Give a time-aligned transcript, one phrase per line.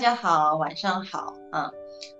[0.00, 1.70] 大家好，晚上好啊！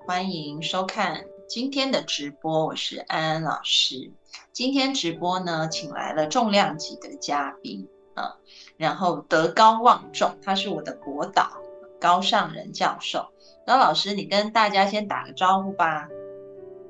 [0.07, 4.11] 欢迎收看今天的直播，我是安安老师。
[4.53, 8.37] 今天直播呢，请来了重量级的嘉宾啊，
[8.77, 11.53] 然后德高望重，他是我的国导
[11.99, 13.27] 高尚仁教授。
[13.67, 16.07] 高老师，你跟大家先打个招呼吧。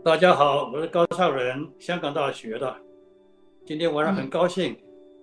[0.04, 2.76] 大家好，我是高尚仁，香港大学的。
[3.64, 4.76] 今天晚上很高兴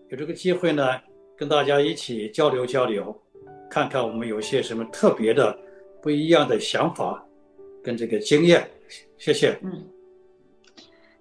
[0.08, 0.98] 有这个机会呢，
[1.36, 3.14] 跟大家一起交流交流。
[3.70, 5.58] 看看我们有些什么特别的、
[6.02, 7.26] 不一样的想法
[7.84, 8.70] 跟这个经验，
[9.18, 9.60] 谢谢。
[9.62, 9.86] 嗯，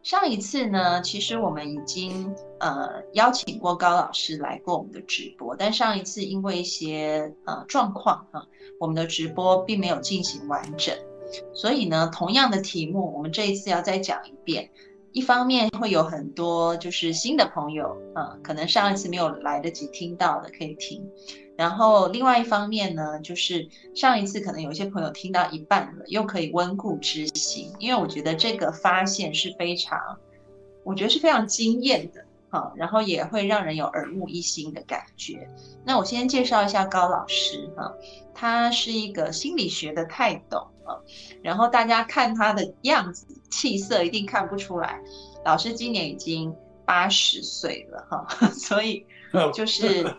[0.03, 8.47] 上一次呢，其实我们已经呃邀请过高老师来过我们的直播，但上一次因为一些呃状况哈，
[8.79, 10.95] 我们的直播并没有进行完整，
[11.53, 14.71] 所以呢，同样的题目，我们这一次要再讲一遍。
[15.13, 21.03] 一方面会有很多就是新的朋友，嗯，可能上一次没有来得及听到的可以听。
[21.57, 29.99] 然后另外一方面呢，就是上一次可能有些朋友听到一半了，又可以温故知新，因为我觉得这个发现是非常，
[30.85, 35.49] 我觉得是非常惊艳的，哈，然后也会让人有耳目一新的感觉。
[35.83, 37.91] 那我先介绍一下高老师，哈，
[38.35, 41.01] 他是一个心理学的泰斗啊，
[41.43, 45.01] 然后大家看他的样子气色一定看不出来，
[45.43, 49.07] 老师今年已经八十岁了，哈， 所以
[49.55, 50.15] 就是。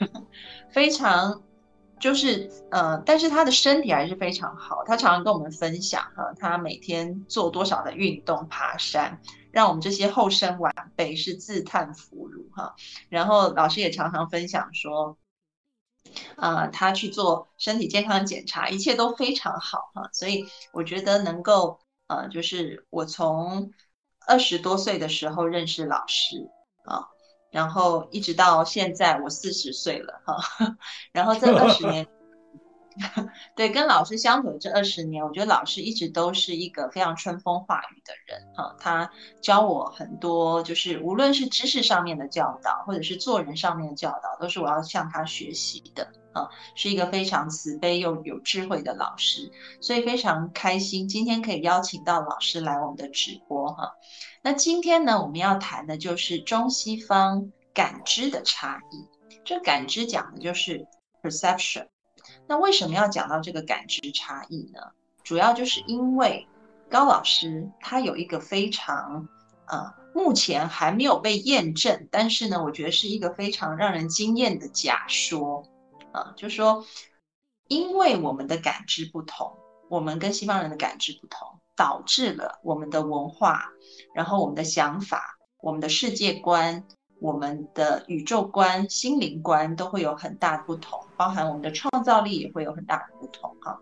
[0.72, 1.42] 非常，
[2.00, 4.82] 就是呃，但是他的身体还是非常好。
[4.86, 12.74] 他常常跟我们分享哈，他每天做多少的运动、爬山，让我们这些后生晚辈是自叹弗如哈。
[13.08, 15.18] 然后老师也常常分享说，
[16.36, 20.08] 呃，他去做身体健康检查，一切都非常好哈。
[20.12, 23.72] 所以我觉得能够呃，就是我从
[24.26, 26.48] 二十多岁的时候认识老师
[26.84, 27.08] 啊。
[27.50, 30.36] 然后一直到现在，我四十岁了哈。
[31.12, 32.06] 然后这二十年，
[33.56, 38.74] 对，跟老师相处的这二十年，我觉得老师一直都是一个非常春风化雨的人哈。
[38.78, 46.48] 他教我很多，就是无论是知识上面的教导，或者是做人上面的教导，都是我要向他学习的啊。
[46.74, 49.50] 是一个非常慈悲又有智慧的老师，
[49.80, 53.94] 所以非常开心今天可以邀请到老师来我们的直播哈。
[54.42, 59.06] 那今天呢，我们要谈的就是中西方感知的差异。
[59.44, 60.86] 这感知讲的就是
[61.22, 61.88] perception。
[62.46, 64.80] 那为什么要讲到这个感知差异呢？
[65.22, 66.48] 主要就是因为
[66.88, 69.28] 高老师他有一个非常
[69.66, 75.62] 呃，目前还没有被验证，但是呢，我觉得是一个非常让人惊艳的假说
[76.12, 76.86] 啊，就说
[77.68, 79.54] 因为我们的感知不同，
[79.90, 81.46] 我们跟西方人的感知不同。
[81.76, 83.72] 导致了我们的文化，
[84.14, 86.84] 然后我们的想法、我们的世界观、
[87.20, 93.78] 我们的宇宙观、心灵观都会有很大的不同，包含我们的创造力也会有很大的不同哈。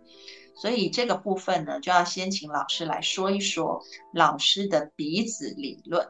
[0.55, 3.81] 所以这个部分呢，就要先请老师来说一说
[4.13, 6.09] 老师的鼻子理论。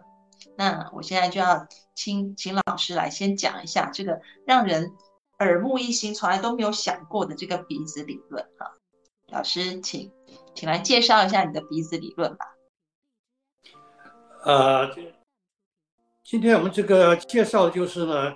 [0.56, 4.92] 那我现在就要请请老师来先讲一下这个让人
[5.38, 8.72] 耳目一新、从来都没有想过的这个鼻子理论哈。
[9.28, 10.10] 老师，请。
[10.54, 12.44] 请来介绍一下你的鼻子理论吧。
[14.48, 14.91] 呃，
[16.25, 18.34] 今天我们这个介绍就是呢，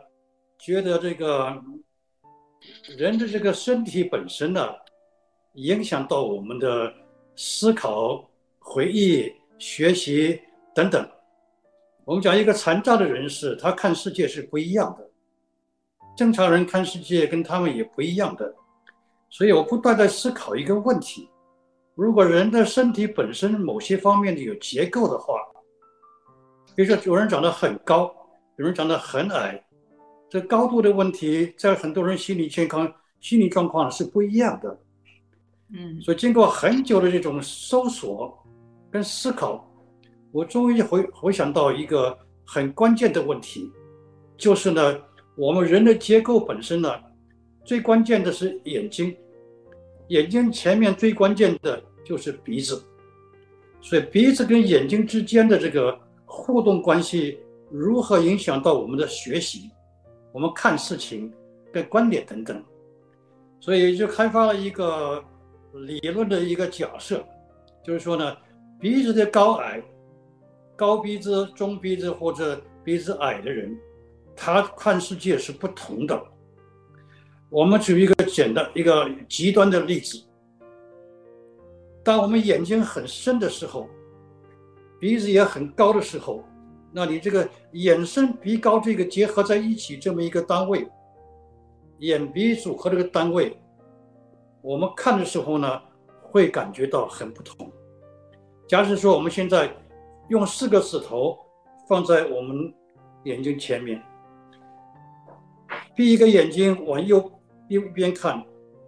[0.59, 1.59] 觉得这个
[2.99, 4.75] 人的这个身体本身呢，
[5.55, 6.93] 影响到我们的
[7.34, 8.28] 思考、
[8.59, 10.39] 回忆、学习
[10.75, 11.09] 等等。
[12.04, 15.10] 我们讲一个残障的人士，他看世界是不一样的，
[16.15, 18.54] 正常人看世界跟他们也不一样的。
[19.31, 21.31] 所以我不断在思考一个问题。
[21.95, 25.41] 如果人的身体本身某些方面的有结构的话，
[26.74, 28.15] 比如说有人长得很高，
[28.57, 29.63] 有人长得很矮，
[30.30, 34.78] 这高度的问题在很多人心理健康、心理状况是不一样的。
[35.74, 38.36] 嗯，所以经过很久的这种搜索
[38.91, 39.66] 跟思考，
[40.30, 43.71] 我终于回回想到一个很关键的问题，
[44.36, 44.98] 就是呢，
[45.36, 46.91] 我们人的结构本身呢，
[47.65, 49.15] 最关键的是眼睛。
[50.09, 52.84] 眼睛前面最关键的就是鼻子，
[53.80, 55.98] 所以鼻子跟眼睛之间的这个
[56.34, 57.39] 互动关系
[57.71, 59.71] 如何影响到我们的学习，
[60.33, 61.31] 我们看事情
[61.75, 62.65] 的观点等等，
[63.61, 65.23] 所以就开发了一个
[65.75, 67.23] 理论的一个假设，
[67.84, 68.34] 就是说呢，
[68.81, 69.83] 鼻子的高矮，
[70.75, 73.79] 高鼻子、中鼻子或者鼻子矮的人，
[74.34, 76.19] 他看世界是不同的。
[77.51, 80.19] 我们举一个简单、一个极端的例子。
[82.03, 83.87] 当我们眼睛很深的时候，
[85.03, 86.45] 鼻子也很高的时候，
[86.93, 90.87] 那你这个眼深鼻高这个结合在一起这么一个单位，
[91.99, 93.59] 眼鼻组合这个单位，
[94.60, 95.83] 我们看的时候呢，
[96.21, 97.69] 会感觉到很不同。
[98.69, 99.75] 假设说我们现在
[100.28, 101.37] 用四个指头
[101.89, 102.72] 放在我们
[103.25, 104.01] 眼睛前面，
[105.97, 107.28] 闭一个眼睛往右
[107.66, 108.41] 一边看，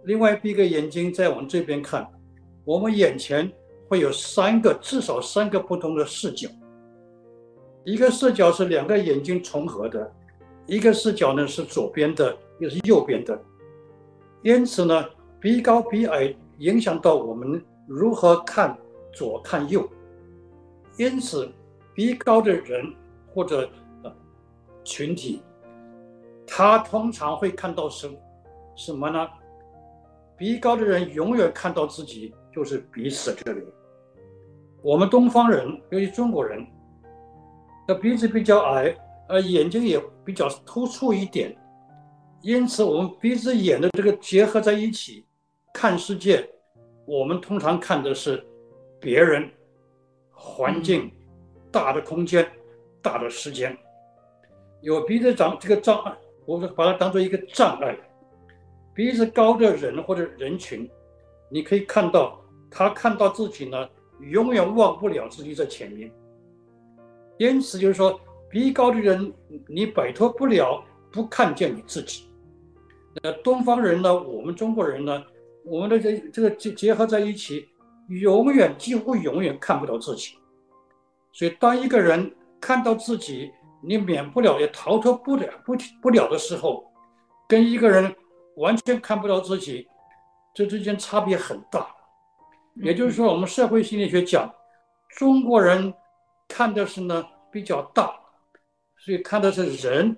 [0.05, 2.09] 另外闭个眼睛再往这边看。
[2.63, 3.51] 我们眼前
[3.87, 6.49] 会有三个，至少三个不同的视角。
[7.83, 10.11] 一个视角是两个眼睛重合的，
[10.65, 13.39] 一个视角呢是左边的，又是右边的。
[14.41, 15.05] 因此呢，
[15.39, 18.75] 鼻高鼻矮影响到我们如何看
[19.13, 19.87] 左看右。
[20.97, 21.47] 因此，
[21.93, 22.91] 鼻高的人
[23.33, 23.69] 或者
[24.03, 24.11] 呃
[24.83, 25.43] 群体，
[26.47, 28.09] 他通常会看到什
[28.75, 29.27] 什么呢？
[30.37, 32.33] 鼻高的人永远看到自己。
[32.55, 33.61] 就是彼此这里，
[34.81, 36.65] 我们东方人，尤其中国人，
[37.85, 38.95] 的鼻子比较矮，
[39.27, 41.53] 呃，眼睛也比较突出一点，
[42.41, 45.25] 因此我们鼻子眼的这个结合在一起
[45.73, 46.49] 看世界，
[47.05, 48.41] 我们通常看的是
[49.01, 49.51] 别人、
[50.31, 51.11] 环境、
[51.73, 52.49] 大的空间、
[53.01, 53.77] 大的时间。
[54.79, 56.15] 有鼻子长这个障碍，
[56.45, 57.97] 我们把它当做一个障碍。
[58.93, 60.89] 鼻子高的人或者人群，
[61.49, 62.39] 你可以看到。
[62.69, 63.87] 他看到自己呢，
[64.19, 66.11] 永远忘不了自己在前面。
[67.37, 68.19] 因此，就是说，
[68.49, 69.33] 鼻高的人，
[69.67, 72.29] 你摆脱不了不看见你自己。
[73.21, 75.23] 那东方人呢，我们中国人呢，
[75.63, 77.67] 我们的这这个结结合在一起，
[78.09, 80.35] 永远几乎永远看不到自己。
[81.31, 83.51] 所以，当一个人看到自己，
[83.81, 86.85] 你免不了也逃脱不了不不了的时候，
[87.47, 88.13] 跟一个人
[88.57, 89.87] 完全看不到自己，
[90.53, 91.94] 这之间差别很大。
[92.75, 94.53] 也就是说，我们社会心理学讲，
[95.17, 95.93] 中国人
[96.47, 98.13] 看的是呢比较大，
[98.97, 100.15] 所以看的是人，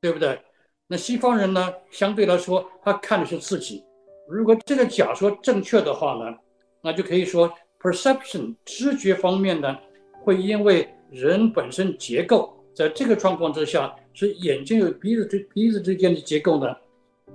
[0.00, 0.40] 对不对？
[0.88, 3.82] 那西方人呢，相对来说他看的是自己。
[4.28, 6.36] 如果这个假说正确的话呢，
[6.82, 9.76] 那就可以说 perception 知觉方面呢，
[10.24, 16.74] 会因为人本身结构，在这个状况之下，是眼睛与鼻子之鼻子之间的结构呢，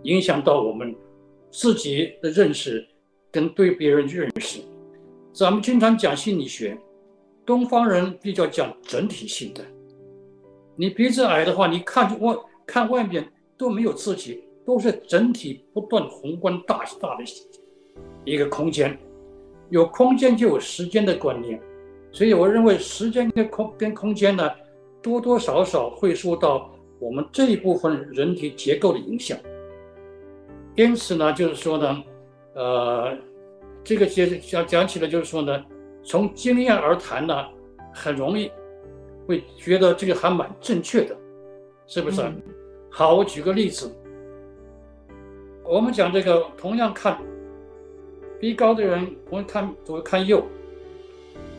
[0.03, 0.93] 影响到我们
[1.49, 2.85] 自己的认识。
[3.31, 4.59] 跟对别人认识，
[5.31, 6.77] 咱们经常讲心理学，
[7.45, 9.63] 东方人比较讲整体性的。
[10.75, 12.35] 你鼻子矮的话，你看外
[12.65, 13.25] 看外面
[13.57, 17.23] 都没有自己，都是整体不断宏观大大的
[18.25, 18.97] 一个空间。
[19.69, 21.57] 有空间就有时间的观念，
[22.11, 24.51] 所以我认为时间跟空跟空间呢，
[25.01, 26.69] 多多少少会受到
[26.99, 29.37] 我们这一部分人体结构的影响。
[30.75, 32.03] 因此呢，就是说呢。
[32.53, 33.17] 呃，
[33.81, 35.63] 这个接讲讲起来就是说呢，
[36.03, 37.47] 从经验而谈呢，
[37.93, 38.51] 很容易
[39.25, 41.15] 会觉得这个还蛮正确的，
[41.87, 42.21] 是不是？
[42.89, 43.89] 好，我举个例子，
[45.63, 47.17] 我们讲这个同样看
[48.37, 50.39] 鼻高的人，我们看左看右；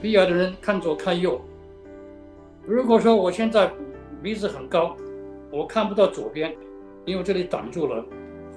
[0.03, 1.41] 鼻矮的人看左看右。
[2.67, 3.73] 如果说我现在
[4.23, 4.95] 鼻子很高，
[5.51, 6.55] 我看不到左边，
[7.07, 8.05] 因为这里挡住了，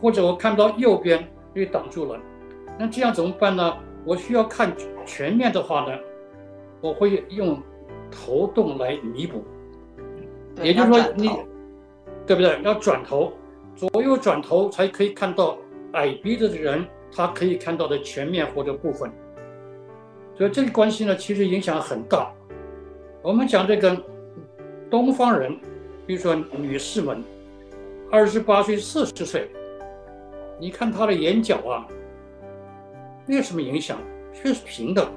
[0.01, 1.25] 或者我看不到右边。
[1.55, 2.19] 因为挡住了，
[2.77, 3.77] 那这样怎么办呢？
[4.03, 4.71] 我需要看
[5.05, 5.97] 全面的话呢，
[6.81, 7.61] 我会用
[8.11, 9.43] 头动来弥补。
[10.61, 11.29] 也就是说，你
[12.25, 12.61] 对不对？
[12.63, 13.33] 要转头，
[13.75, 15.57] 左右转头才可以看到
[15.93, 19.11] 矮鼻子的人，他可以看到的全面或者部分。
[20.37, 22.31] 所以这个关系呢，其实影响很大。
[23.21, 23.97] 我们讲这个
[24.89, 25.57] 东方人，
[26.05, 27.23] 比如说女士们，
[28.11, 29.49] 二十八岁、四十岁。
[30.59, 31.87] 你看她的眼角啊，
[33.27, 33.97] 没有什么影响，
[34.33, 35.11] 却是平等。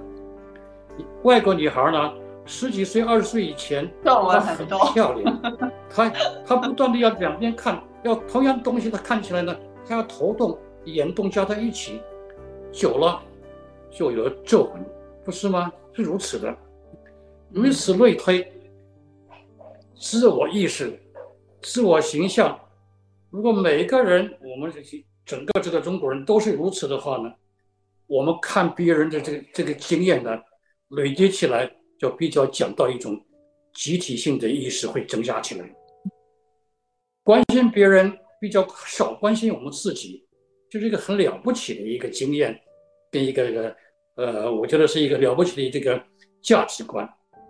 [1.22, 2.12] 外国女孩呢，
[2.44, 5.42] 十几岁、二十岁以前，她很漂亮。
[5.90, 6.10] 她
[6.46, 9.54] 她不断的要两边看，要同样东西，她看起来呢，
[9.86, 12.00] 她要头动、眼动加在一起，
[12.72, 13.20] 久了
[13.90, 14.84] 就有了皱纹，
[15.24, 15.72] 不是吗？
[15.92, 16.56] 是如此的。
[17.50, 18.50] 如此类推，
[19.94, 20.98] 自我意识、
[21.62, 22.58] 自我形象，
[23.30, 25.04] 如果每个人我们这些。
[25.28, 27.30] 整个这个中国人都是如此的话呢，
[28.08, 30.30] 我们看别人的这个这个经验呢，
[30.88, 33.24] 累积起来就比较讲到一种
[33.74, 35.70] 集体性的意识会增加起来。
[37.22, 38.10] 关心别人
[38.40, 40.26] 比较少，关心我们自己，
[40.70, 42.58] 就是一个很了不起的一个经验，
[43.12, 43.76] 跟一个
[44.16, 46.02] 呃，我觉得是一个了不起的这个
[46.42, 47.06] 价值观。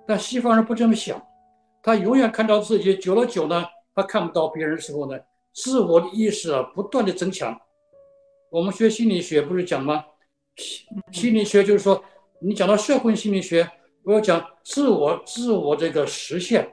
[0.08, 1.24] 但西方人不这么想，
[1.84, 5.16] 他永远看到自己，久了久呢，他看不到别人的时候呢，
[5.52, 7.56] 自我的意识啊不断的增强。
[8.50, 10.04] 我们学心理学不是讲吗？
[11.12, 12.02] 心理学就是说，
[12.40, 13.68] 你讲到社会心理学，
[14.02, 16.68] 我要讲自我自我这个实现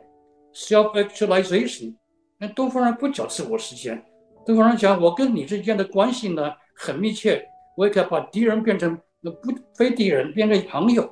[0.54, 1.96] ，self actualization。
[2.38, 4.04] 那东方人不讲自我实现，
[4.46, 7.46] 东方人讲我跟你之间的关系呢很密切，
[7.78, 11.10] 我也可以把敌人变成那不非敌人，变成朋友。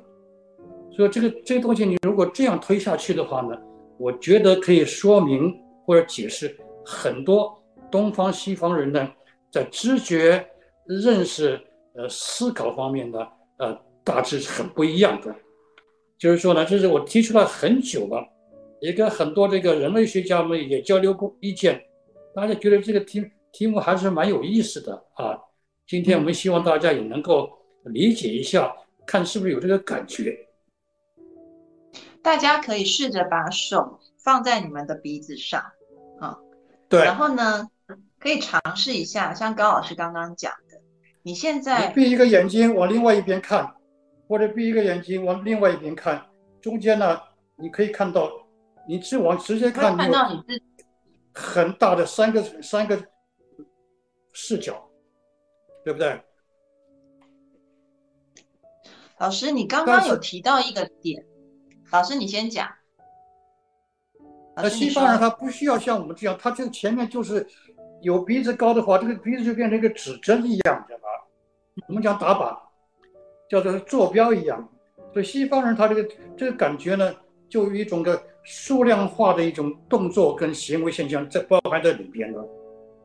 [0.94, 3.56] 所以这个这个东西，你如果这样推下去的话呢，
[3.98, 5.52] 我觉得可以说明
[5.84, 9.10] 或者解释很多东方西方人呢
[9.50, 10.46] 在知觉、
[10.86, 11.60] 认识、
[11.94, 13.18] 呃思考方面呢，
[13.58, 15.34] 呃大致是很不一样的。
[16.18, 18.30] 就是说呢，这是我提出了很久了。
[18.80, 21.82] 也跟很多这个人类学家们也交流过意见，
[22.34, 25.38] 大家觉得这个题题目还是蛮有意思的啊。
[25.86, 27.50] 今天我们希望大家也能够
[27.84, 28.70] 理解一下，
[29.06, 30.36] 看是不是有这个感觉。
[32.22, 35.62] 大家可以试着把手放在你们的鼻子上，
[36.20, 36.38] 啊，
[36.88, 37.66] 对，然后呢，
[38.18, 40.63] 可以尝试一下，像高老师刚刚讲的，
[41.24, 43.74] 你现在闭一个眼睛往另外一边看，
[44.28, 46.24] 或者闭一个眼睛往另外一边看，
[46.60, 47.20] 中间呢，
[47.56, 48.30] 你可以看到。
[48.86, 50.62] 你直往直接看，看到你自
[51.32, 53.02] 很大的三个三个
[54.34, 54.90] 视角，
[55.82, 56.20] 对不对？
[59.16, 61.24] 老师，你刚刚有提到一个点，
[61.90, 62.68] 老师你先讲。
[64.54, 67.48] 那西方人他不需要像我们这样，他这前面就是
[68.02, 71.08] 有鼻子高的话，这个鼻子就变成一个指针一样，知道吧？
[71.88, 72.58] 我们讲打靶，
[73.48, 74.68] 叫做坐标一样。
[75.12, 77.14] 所以西方人他这个这个感觉呢，
[77.48, 78.22] 就有一种个。
[78.46, 82.46] 数量化的一种动作跟行为现象在包含在里边了，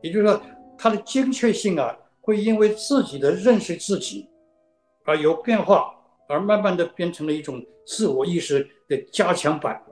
[0.02, 0.38] 也就是说，
[0.76, 4.28] 它的精确性啊，会因为自己的认识自己
[5.06, 5.94] 而有变化，
[6.28, 9.82] 而慢慢的变成了一种自我意识的加强版。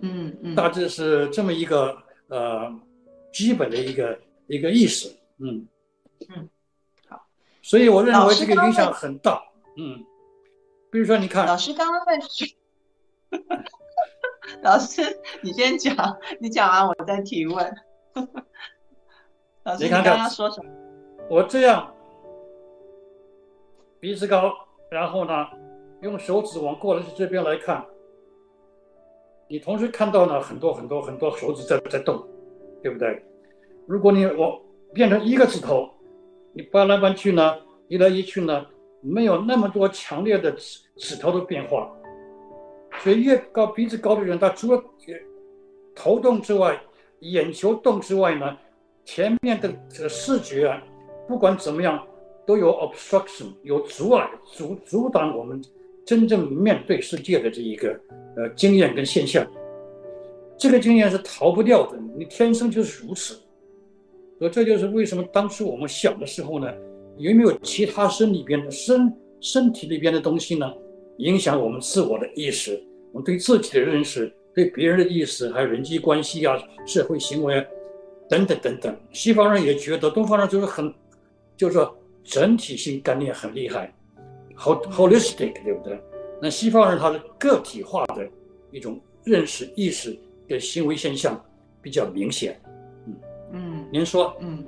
[0.00, 2.68] 嗯嗯，大致是这么一个呃
[3.32, 5.08] 基本的一个一个意思。
[5.38, 5.64] 嗯
[6.34, 6.42] 嗯，好，
[7.62, 9.42] 所以我认为这个影响很大。
[9.78, 10.04] 嗯，
[10.90, 12.46] 比如说你看，老师刚刚在说。
[14.60, 15.00] 老师，
[15.40, 15.94] 你先讲，
[16.40, 17.74] 你讲完我再提问。
[19.62, 20.70] 老师，你刚刚说什么？
[21.30, 21.94] 我这样
[24.00, 24.52] 鼻子高，
[24.90, 25.46] 然后呢，
[26.02, 27.86] 用手指往过来这边来看，
[29.48, 32.26] 你同时看到呢很多很多很多手指在在动，
[32.82, 33.24] 对不对？
[33.86, 34.60] 如果你我
[34.92, 35.88] 变成一个指头，
[36.54, 37.56] 你搬来搬去呢，
[37.88, 38.66] 移来移去呢，
[39.00, 41.90] 没有那么多强烈的指指头的变化。
[43.02, 44.82] 所以越高鼻子高的人，他除了
[45.94, 46.78] 头动之外，
[47.20, 48.56] 眼球动之外呢，
[49.04, 50.82] 前面的这个视觉啊，
[51.26, 52.06] 不管怎么样，
[52.46, 55.62] 都有 obstruction，有阻碍，阻阻挡我们
[56.04, 57.98] 真正面对世界的这一个
[58.36, 59.46] 呃经验跟现象。
[60.58, 63.41] 这个经验是逃不掉的，你天生就是如此。
[64.48, 66.72] 这就是为什么当初我们小的时候呢，
[67.18, 70.72] 有没有其他身里边的身身体里边的东西呢？
[71.18, 72.82] 影响我们自我的意识，
[73.12, 76.56] 我们对自己的认识，对别人的意识，还有人际关系啊、
[76.86, 77.64] 社会行为
[78.28, 78.96] 等等等等。
[79.12, 80.92] 西方人也觉得东方人就是很，
[81.56, 81.94] 就是说
[82.24, 83.92] 整体性概念很厉害
[84.56, 86.00] ，holistic，对不对？
[86.40, 88.26] 那西方人他是个体化的
[88.70, 90.18] 一种认识意识
[90.48, 91.38] 跟行为现象
[91.82, 92.58] 比较明显。
[93.52, 94.66] 嗯嗯，您说，嗯。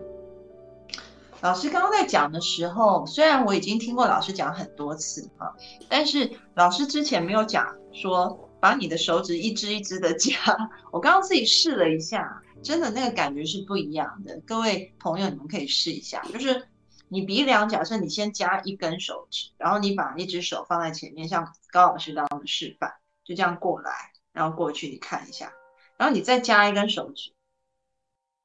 [1.41, 5.55] 老师刚刚在讲的时候，虽然我已经听过老师讲很多次哈，
[5.91, 10.33] 但是老师之前没有讲说把你的手指一只一只的夹。
[10.91, 14.41] 我刚刚自己试了一下，真的那个感觉是不一样的。
[14.47, 16.67] 各位朋友，你们可以试一下，就是
[17.09, 22.91] 你鼻梁，假设你先夹一根手指，然后你把一只手放在前面，像高老师刚刚的示范，
[23.23, 23.91] 就这样过来，
[24.33, 25.53] 然后过去，你看一下，
[25.99, 27.34] 然后你再加一根手指。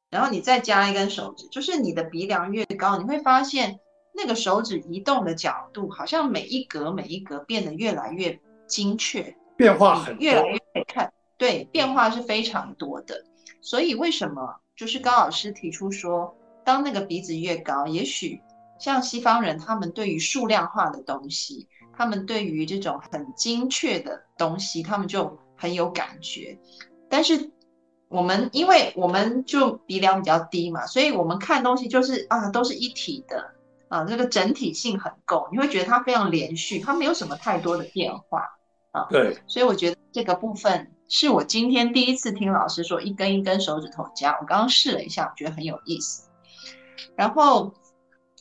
[0.09, 3.79] 然后你再加一根手指，就是你的鼻梁越高，你会发现
[4.11, 13.23] 那个手指移动的角度，好像每一格每一格变得越来越精确，变化很越来越看对变化是非常多的。
[13.61, 16.35] 所以为什么就是高老师提出说，
[16.65, 18.41] 当那个鼻子越高，也许
[18.79, 26.57] 像西方人，他们对于数量化的东西，他们对于这种很精确的东西，他们就很有感觉，
[27.07, 27.51] 但是。
[28.09, 33.51] 我们因为我们就鼻梁比较低嘛，所以我们看东西就是啊，都是一体的
[33.87, 38.43] 啊，这个整体性很够，你会觉得它非常连续，它没有什么太多的变化。
[38.91, 39.05] 啊。
[39.09, 46.27] 对，所以我觉得这个部分是我今天第一次听老师说一根一根手指头夹，我刚刚试了一下，我觉得很有意思。
[47.15, 47.71] 然后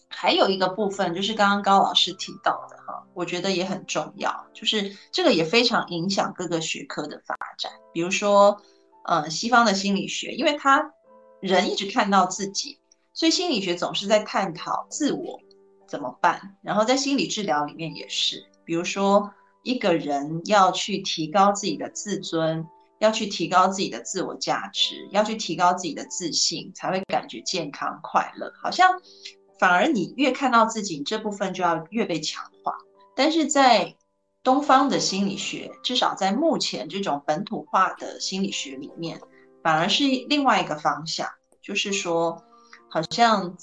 [0.09, 7.71] 还有一个部分就是刚刚高老师提到的哈，我觉得也很重要，就是这个也非常影响各个学科的发展。
[7.93, 8.61] 比如说，
[9.09, 10.93] 呃，西方的心理学，因为他
[11.41, 12.79] 人一直看到自己，
[13.13, 15.41] 所以心理学总是在探讨自我
[15.89, 16.57] 怎么办。
[16.63, 22.65] 然后在心理治疗里面也是，比如说一个人要去提高自己的自尊。
[23.01, 28.53] 要去提高自己的自我价值，要去提高自己的自信，才会感觉健康快乐。
[28.61, 29.01] 好像
[29.57, 32.75] 反而你越看到自己这部分，就要越被强化。
[33.15, 33.95] 但是在
[34.49, 39.21] 东方的心理学，至少在目前这种本土化的心理学里面，
[39.63, 41.29] 反而是另外一个方向，
[41.61, 42.43] 就是说，
[42.89, 43.59] 好像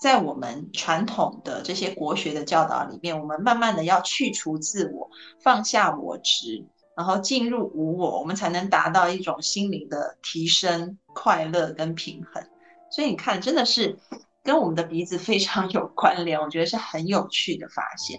[0.00, 5.08] 在我们传统的这些国学的教导里面，我们慢慢的要去除自我，
[5.40, 6.66] 放下我执。
[6.96, 12.42] 然后进入无我，我们才能达到一种心灵的提升、快乐跟平衡。
[12.90, 13.96] 所以你看，真的是
[14.42, 18.18] 跟我们的鼻子非常有关联，我觉得是很有趣的发现。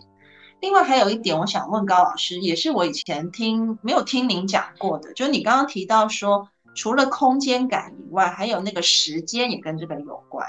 [0.66, 10.44] 另外还有一点，我想问高老师，也是我以前听没有听您讲过的，就是你刚刚提到说，除了空间感以外，还有那个时间也跟这个有关。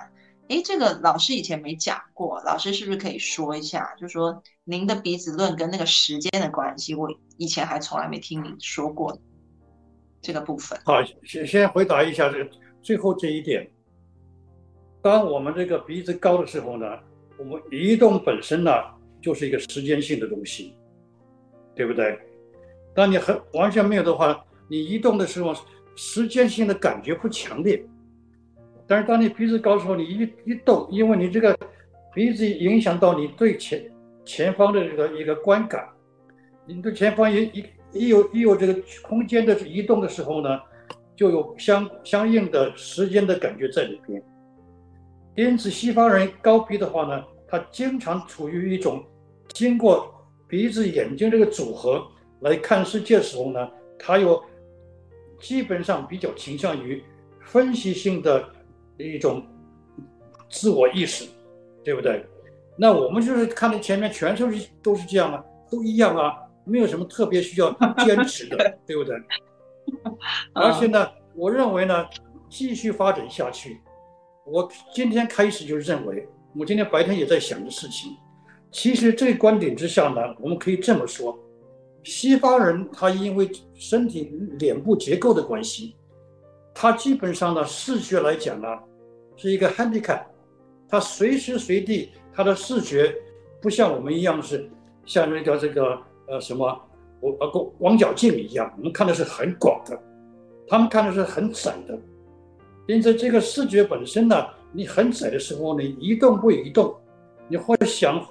[0.49, 3.95] 哎，这个老师以前没讲过，老师是不是可以说一下？
[3.99, 9.19] 就说您的鼻子论跟那个时间的关系，我以前还从来没听您说过
[10.23, 10.81] 这个部分。
[10.87, 10.95] 好，
[11.25, 13.71] 先先回答一下这个最后这一点。
[15.03, 16.87] 当我们这个鼻子高的时候呢，
[17.39, 18.73] 我们移动本身呢
[19.27, 20.73] 就是一个时间性的东西，
[21.75, 22.17] 对不对？
[22.95, 25.53] 当你很完全没有的话，你移动的时候
[25.97, 27.85] 时间性的感觉不强烈。
[28.87, 31.59] 但是当你鼻子高的时候，你一一动，因为你这个
[32.15, 33.85] 鼻子影响到你对前
[34.25, 35.89] 前方的这个一个观感，
[36.65, 40.61] 你对前方一一一有一有这个空间的移动的时候呢，
[41.17, 44.23] 就有相相应的时间的感觉在里边。
[45.35, 49.05] 因此，西方人高鼻的话呢，他经常处于一种
[49.57, 50.15] 经过
[50.47, 52.07] 鼻子眼睛这个组合
[52.41, 54.43] 来看世界的时候呢，他又
[55.41, 57.03] 基本上比较倾向于
[57.41, 58.53] 分析性的。
[58.99, 59.45] 一种
[60.49, 61.27] 自我意识，
[61.85, 62.25] 对不对？
[62.79, 66.33] 那我们就是看到前面全都是都是这样啊，都一样啊，
[66.65, 69.15] 没有什么特别需要坚持的，对不对？
[70.55, 72.07] 而且呢，我认为呢，
[72.49, 73.83] 继续发展下去，
[74.47, 78.17] 我今天开始就认为，我今天白天也在想的事情。
[78.77, 81.35] 其实这个观点之下呢，我们可以这么说：
[82.05, 85.97] 西方人他因为身体脸部结构的关系。
[86.75, 88.69] 他基本上呢，视觉来讲呢，
[89.35, 90.25] 是一个 handicap，
[90.91, 93.15] 他随时随地他的视觉
[93.63, 94.69] 不像我们一样是
[95.07, 96.79] 像那个这个呃什么
[97.21, 99.99] 我呃光广角镜一样，我们看的是很广的，
[100.69, 101.99] 他们看的是很窄的。
[102.87, 106.95] 因此这个视觉本身呢，你很窄的时候，你一动不移动，
[107.49, 108.23] 你或者想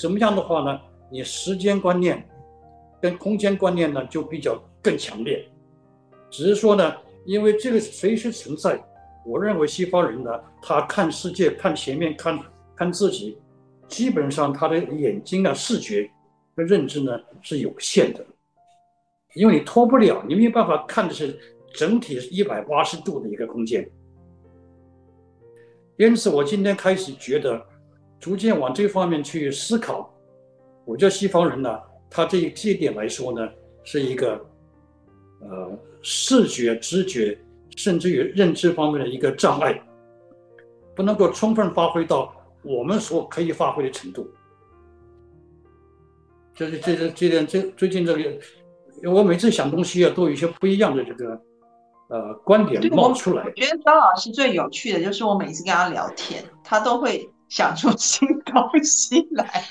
[0.00, 2.26] 怎么样的话呢，你时间观念
[3.02, 5.46] 跟空间观念呢就比较更强烈，
[6.30, 6.94] 只是说呢。
[7.26, 8.82] 因为这个随时存在，
[9.26, 10.30] 我认为西方人呢，
[10.62, 12.36] 他看世界、看前面、看
[12.74, 13.36] 看自己，
[13.86, 16.10] 基本上他的眼睛啊、视觉
[16.56, 18.24] 和认知呢是有限的，
[19.34, 21.38] 因为你脱不了，你没有办法看的是
[21.74, 23.88] 整体一百八十度的一个空间。
[25.98, 27.62] 因此，我今天开始觉得，
[28.20, 30.14] 逐渐往这方面去思考。
[30.84, 33.48] 我觉得西方人呢，他这这一点来说呢，
[33.82, 34.40] 是一个，
[35.40, 35.78] 呃。
[36.02, 37.38] 视觉、知觉，
[37.76, 39.78] 甚至于认知方面的一个障碍，
[40.96, 44.26] 不能够充分发挥到我们所可以发挥的程度。
[46.54, 51.38] 这是这这这点，这最近这个，我每次想东西啊，都有一些不一样的这个
[52.08, 53.44] 呃观点冒出来。
[53.44, 59.62] 我觉得张老师最有趣的就是我每次跟他聊天，他都会想出新东西来，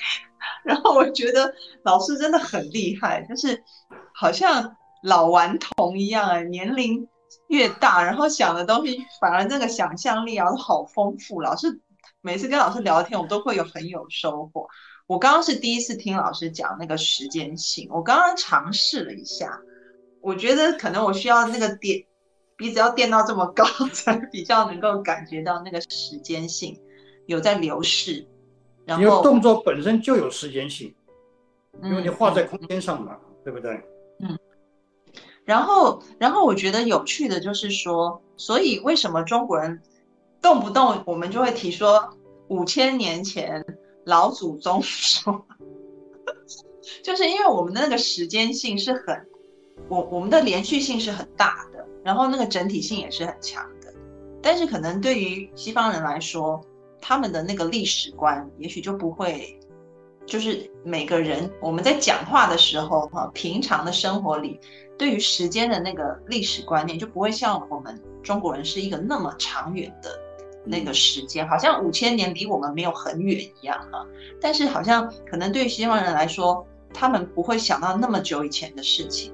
[0.63, 1.51] 然后我觉得
[1.83, 3.63] 老师真的很厉害，就是
[4.13, 4.75] 好像。
[5.01, 7.07] 老顽童一样啊，年龄
[7.47, 11.39] 越大，然后想的东西反而那个想象力啊好丰富。
[11.39, 11.79] 老师
[12.19, 14.67] 每次跟老师聊天，我都会有很有收获。
[15.07, 19.57] 我刚刚是第一次听老师讲那个时间性，我刚刚尝试了一下，
[20.19, 22.03] 我觉得可能我需要那个垫
[22.57, 23.63] 鼻子要垫到这么高，
[23.93, 26.77] 才比较能够感觉到那个时间性
[27.29, 28.27] 有在流逝。
[28.85, 30.93] 然后，因为动作本身就有时间性，
[31.83, 33.79] 因为你画在空间上嘛，对不对？
[34.19, 34.37] 嗯
[35.45, 39.81] 然后，然后我觉得有趣的就是说，所以为什么中国人
[40.41, 42.09] 动不动我们就会提说
[42.49, 43.65] 五千年前
[44.05, 45.45] 老祖宗说，
[47.03, 49.27] 就是因为我们的那个时间性是很，
[49.87, 53.93] 我我们的连续性是很大的，然后那个整体性也是很强的。
[54.41, 56.61] 但是可能对于西方人来说，
[57.01, 59.59] 他们的那个历史观也许就不会，
[60.25, 64.59] 就是每个人我们在讲话的时候，哈，平常的生活里，
[64.97, 70.19] 对于时间的那个历史观念就不会像我们中国人是一个那么长远的
[70.65, 74.05] 那个时间，好像五千年离我们没有很远一样啊。
[74.41, 79.33] 但是好像可能对于西方人来说，他们不会想到那么久以前的事情，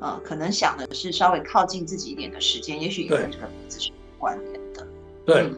[0.00, 4.86] 啊，可能想的是稍微靠近自己一点的时间，也许跟这个名字是有关联的。
[5.26, 5.52] 对，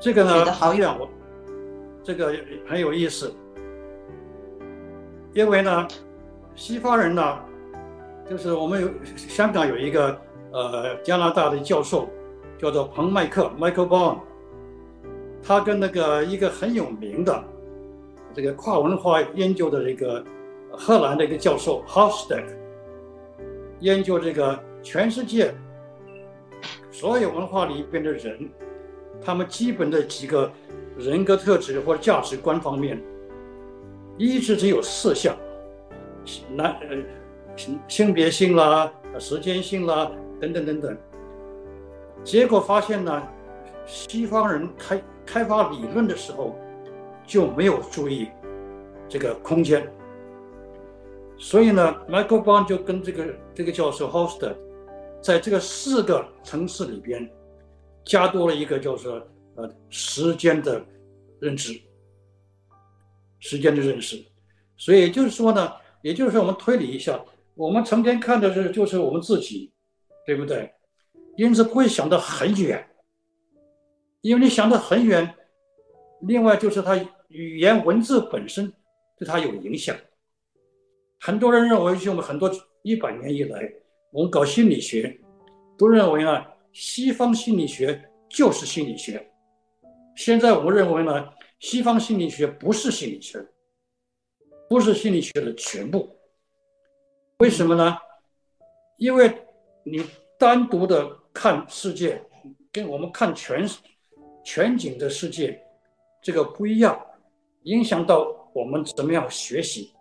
[0.00, 1.08] 这个呢，好远，我
[2.04, 2.34] 这个
[2.68, 3.34] 很有意思，
[5.32, 5.88] 因为呢，
[6.54, 7.38] 西方人呢，
[8.30, 10.16] 就是我们有香港有一个
[10.52, 12.08] 呃加拿大的教授，
[12.58, 14.18] 叫做彭麦克 （Michael Bond），
[15.42, 17.44] 他跟那个一个很有名的。
[18.34, 20.24] 这个跨文化研究的这个
[20.70, 22.54] 荷兰的一个教授 Hofstede，
[23.80, 25.52] 研究这个全世界
[26.92, 28.48] 所有文化里边的人，
[29.20, 30.50] 他们基本的几个
[30.96, 33.02] 人格特质或者价值观方面，
[34.16, 35.36] 一直只有四项：
[36.54, 36.96] 男呃
[37.56, 40.96] 性性别性啦、时间性啦等等等等。
[42.24, 43.22] 结果发现呢，
[43.86, 46.56] 西方人开开发理论的时候。
[47.26, 48.28] 就没有注意
[49.06, 49.86] 这个空间，
[51.36, 54.54] 所以呢，Michael Bond 就跟这个这个教授 Hoster，
[55.20, 57.30] 在这个四个层次里边，
[58.08, 59.14] 加多了一个叫做
[59.56, 60.84] 呃时间的
[61.40, 61.78] 认知，
[63.38, 64.20] 时间的认识。
[64.76, 67.22] 所以就是说呢，也就是说我们推理一下，
[67.54, 69.70] 我们成天看的是就是我们自己，
[70.26, 70.72] 对不对？
[71.36, 72.88] 因此不会想得很远，
[74.22, 75.34] 因为你想得很远，
[76.22, 76.98] 另外就是他。
[77.28, 78.72] 语言文字本身
[79.18, 79.94] 对他有影响。
[81.20, 83.70] 很多人认为，就我们很多一百年以来，
[84.10, 85.20] 我们搞心理学，
[85.76, 86.42] 都认为呢，
[86.80, 89.28] 西方心理学就是心理学。
[90.14, 93.44] 现在我们认为呢，西方心理学不是心理学，
[94.68, 96.08] 不是心理学的全部。
[97.38, 97.98] 为什么呢？
[98.96, 99.44] 因为
[99.82, 100.04] 你
[100.38, 102.22] 单独的看世界，
[102.70, 103.68] 跟我们看全
[104.44, 105.60] 全景的世界，
[106.22, 107.04] 这个不一样。
[107.64, 109.92] 影响到我们怎么样学习？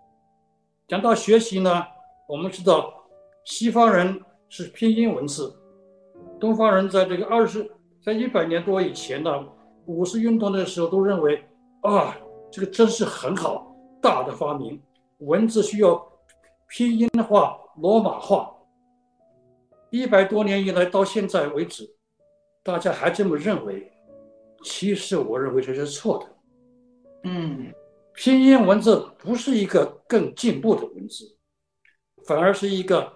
[0.88, 1.84] 讲到学习呢，
[2.30, 3.04] 我们知道
[3.46, 5.57] 西方人是拼音文字，
[6.40, 7.70] 东方人在这个二十
[8.02, 9.32] 在一百年多以前呢，
[9.86, 11.44] 五四运动的时候都认为
[11.82, 12.16] 啊，
[12.52, 14.82] 这个真是很好大的发明，
[15.20, 16.02] 文字需要
[16.70, 18.54] 拼音化、罗马化。
[19.90, 21.90] 一百多年以来到现在为止，
[22.64, 23.92] 大家还这么认为，
[24.64, 26.26] 其实我认为这是错的。
[27.24, 27.74] 嗯，
[28.14, 31.26] 拼音文字不是一个更进步的文字，
[32.26, 33.12] 反而是一个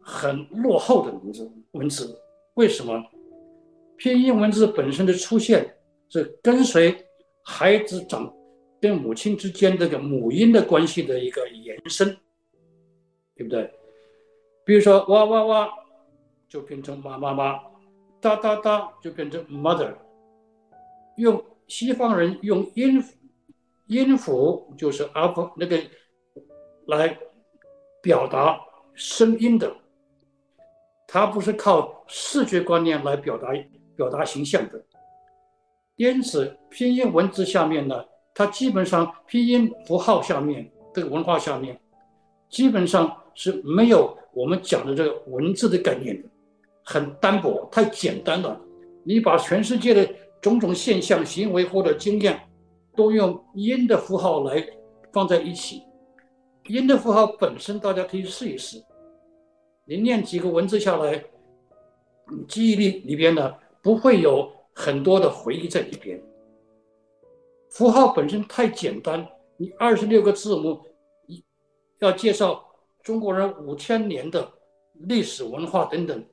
[0.00, 1.50] 很落后的文字。
[1.72, 2.18] 文字
[2.56, 3.02] 为什么？
[3.96, 5.74] 拼音文字本身的出现
[6.08, 7.06] 是跟随
[7.42, 8.30] 孩子长
[8.80, 12.14] 跟母亲之间这个母音的关系的一个延伸，
[13.34, 13.70] 对不对？
[14.64, 15.70] 比如说哇哇哇，
[16.48, 17.60] 就变成妈妈妈，
[18.20, 19.94] 哒哒哒就变成 mother。
[21.16, 23.02] 用西方人用音。
[23.88, 25.80] 音符就是 up 那个
[26.88, 27.16] 来
[28.02, 28.58] 表达
[28.94, 29.72] 声音的，
[31.06, 33.48] 它不是靠视觉观念来表达
[33.94, 34.84] 表达形象的。
[35.96, 41.78] 因此，拼音文字下面呢，它基本上拼音符号下面这个文化下面，
[42.48, 46.28] 基本上是没有我们讲的这个文字的概念的，
[46.82, 48.60] 很单薄，太简单了。
[49.04, 50.08] 你把全世界的
[50.40, 52.40] 种种现象、行为或者经验。
[52.96, 54.66] 都用音的符号来
[55.12, 55.82] 放在一起，
[56.64, 58.82] 音的符号本身大家可以试一试，
[59.88, 61.24] 你念几个文字下来，
[62.48, 66.20] 记忆力里边呢不会有很多的回忆在里边。
[67.70, 69.24] 符号本身太简单，
[69.56, 70.80] 你二十六个字母，
[71.26, 71.44] 一
[72.00, 72.64] 要介绍
[73.00, 74.52] 中国人五千年的
[74.94, 76.24] 历史文化等等，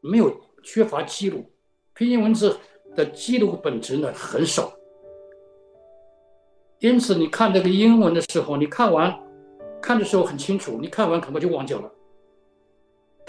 [0.00, 1.44] 没有缺乏记录，
[1.92, 2.56] 拼音文字
[2.96, 4.72] 的记录本质呢很少。
[6.78, 9.14] 因此，你看这个英文的时候，你看完
[9.82, 11.92] 看的时候很清楚，你看完可能就忘掉了。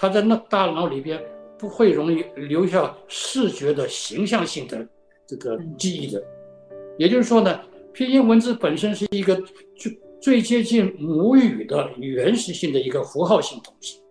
[0.02, 1.24] 它在那大脑里边
[1.60, 4.84] 不会容易留下视觉的形象性的
[5.28, 6.20] 这个记忆的。
[6.98, 7.62] 也就是说呢，
[7.94, 9.40] 拼音文字本身是一个
[9.76, 14.02] 最最接近母语的原始性的一个符号性东西。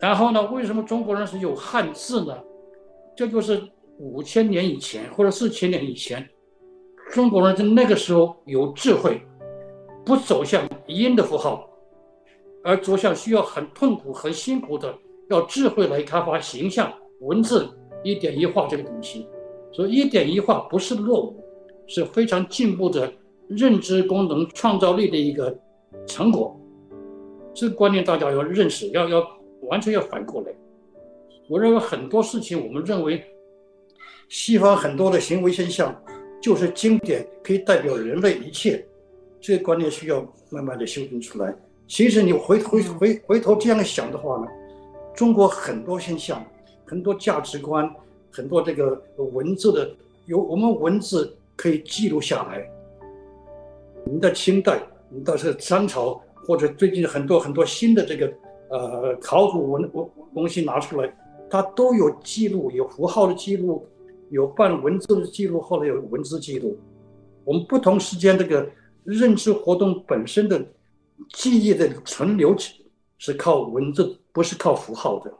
[0.00, 2.36] 然后呢，为什么中国人是有汉字呢？
[3.16, 3.62] 这就是
[4.00, 6.28] 五千年以前或者四千年以前。
[7.12, 9.22] 中国人在那个时候有智慧，
[10.04, 11.67] 不走向音的符号，
[12.62, 14.94] 而走向需要很痛苦、很辛苦的，
[15.30, 17.68] 要智慧来开发形象、文字
[18.02, 19.26] 一点一画这个东西。
[19.72, 21.44] 所以一点一画不是落伍，
[21.86, 23.12] 是非常进步的
[23.48, 25.56] 认知功能、创造力的一个
[26.06, 26.58] 成果。
[27.54, 29.26] 这个观念大家要认识，要要
[29.62, 30.52] 完全要反过来。
[31.48, 33.22] 我认为很多事情，我们认为
[34.28, 35.94] 西方很多的行为现象
[36.40, 38.86] 就是经典，可以代表人类一切。
[39.40, 41.54] 这个观念需要慢慢的修正出来。
[41.88, 44.46] 其实你回回回回头这样想的话呢，
[45.14, 46.44] 中国很多现象、
[46.84, 47.90] 很多价值观、
[48.30, 49.90] 很多这个文字的，
[50.26, 52.70] 有我们文字可以记录下来。
[54.04, 58.32] 我们在清代，我们到是商朝，或者最近很多很多新的这个
[58.68, 61.10] 呃考古文文东西拿出来。
[61.50, 63.86] 它都有记录，有符号的记录，
[64.28, 66.78] 有半文字的记录，后来有文字记录。
[67.44, 68.68] 我们不同时间这个
[69.04, 70.62] 认知活动本身的
[71.32, 72.56] 记忆的存留
[73.18, 75.32] 是靠文字，不是靠符号的。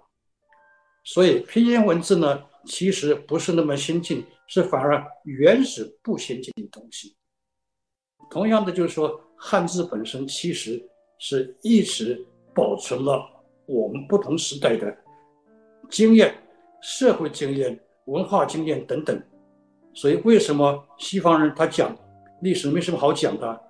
[1.04, 7.16] 所以拼音文字呢，其实不是那么先进，是反而原始不先进的东西。
[8.30, 10.82] 同样的，就是说汉字本身其实
[11.18, 13.24] 是一直保存了
[13.66, 14.94] 我们不同时代的。
[15.88, 16.34] 经验、
[16.82, 19.22] 社会经验、文化经验等等，
[19.94, 21.96] 所以为什么西方人他讲
[22.42, 23.67] 历史没什么好讲的？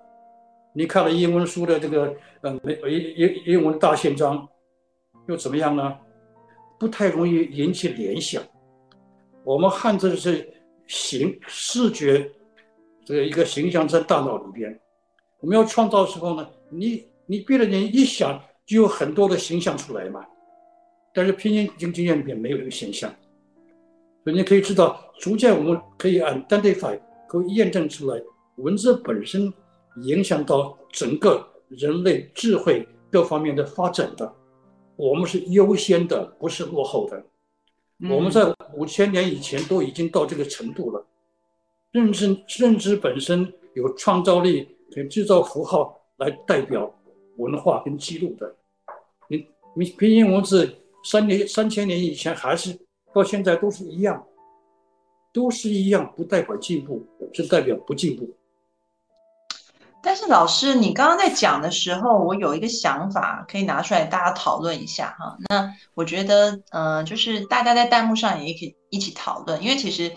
[0.73, 4.47] 你看了英文书的这个，呃，美英英英文大宪章，
[5.27, 5.97] 又怎么样呢？
[6.79, 8.41] 不太容易引起联想。
[9.43, 10.47] 我们汉字是
[10.87, 12.29] 形视觉
[13.03, 14.79] 这个一个形象在大脑里边，
[15.39, 20.23] 我们要创造的时候呢，你你闭着眼一想就有很多的形象出来嘛。
[21.11, 23.09] 但是拼音经经验里面没有这个现象，
[24.23, 28.21] 所以你可以知道，逐渐我们可以按 identify 可以验证出来，
[28.57, 29.51] 文字本身
[30.03, 34.33] 影响到整个人类智慧各方面的发展的，
[34.95, 37.23] 我们是优先的，不是落后的。
[38.09, 41.05] 我们在五千年以前都已经到这个程度了，
[41.91, 46.93] 认知认知本身有创造力，可以制造符号来代表
[47.37, 48.55] 文化跟记录的。
[49.27, 50.75] 你你拼音文字。
[51.01, 52.77] 三年、三千年以前还是
[53.13, 54.21] 到现在都是一样，
[55.31, 58.29] 都是一样，不代表进步，是代表不进步。
[60.01, 65.35] 但是老师，你刚刚在讲的时候，我有一个想法可以拿出来大家讨论一下哈。
[65.49, 70.11] 那我觉得，嗯，就是大家在弹幕上也可以一起讨论，因为其实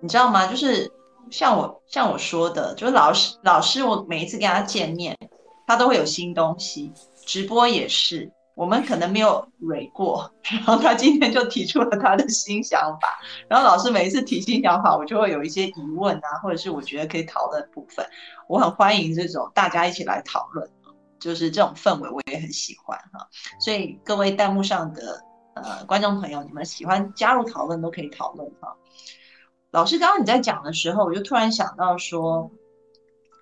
[0.00, 0.46] 你知道吗？
[0.46, 0.90] 就是
[1.30, 5.16] 像我像我说的，就是老师老师，我每一次跟他见面，
[5.66, 6.92] 他都会有新东西，
[7.24, 8.30] 直播也是。
[8.54, 13.08] 我们可能没有蕊过，然后他今天就提出了他的新想法，
[13.48, 18.06] 然后老师每一次提新想法，我就会有一些疑问啊，或者是我觉得可以讨论的部分，
[18.48, 20.68] 我很欢迎这种大家一起来讨论，
[21.18, 23.26] 就是这种氛围我也很喜欢哈。
[23.58, 28.76] 所以各位弹幕上的呃观众朋友，你们喜欢加入讨论都可以讨论哈。
[29.70, 32.50] 老师刚刚你在讲的时候，我就突然想到说，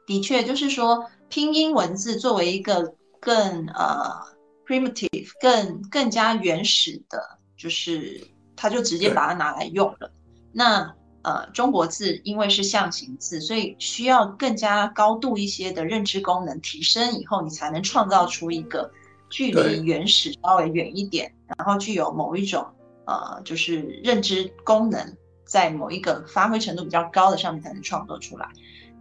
[0.06, 4.38] 的确就是说拼音文字作为一个更呃。
[4.70, 7.20] Primitive 更更加原始的，
[7.56, 10.12] 就是他就直接把它拿来用了。
[10.52, 18.88] 那呃，中国字因为是象形字，所以需要更加高度一些的认知功能提升以后，你才能创造出一个
[19.28, 22.64] 距离原始稍微远一点，然后具有某一种
[23.06, 28.48] 呃，就是认知功能在某一个发挥程度比较高的上面才能创作出来。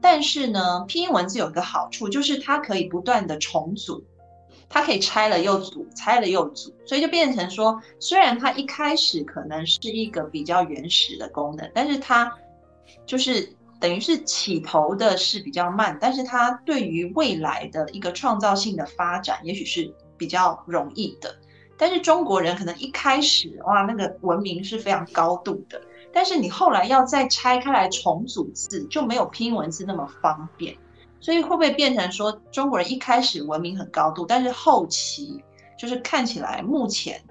[0.02, 4.04] 但是呢，拼音文字有一个好处，就是它可以不断的重组。
[4.70, 12.32] 它可以拆了又组，拆了又组，所以就变成说，虽然它一开始可能是一个比较原始的功能，但是它
[13.06, 21.36] 就是等于是起头的是比较慢，但是它对于未来的一个创造性的发展，也许是比较容易的。
[21.78, 25.82] 但是中国人可能一开始哇，那个文明是非常高度的，
[26.14, 30.76] 但是你后来要再拆开来重组字，就没有拼音文字那么方便。
[31.22, 35.44] 所以会不会变成说中国人一开始文明很高度，但是后期
[35.78, 37.22] 就是看起来目前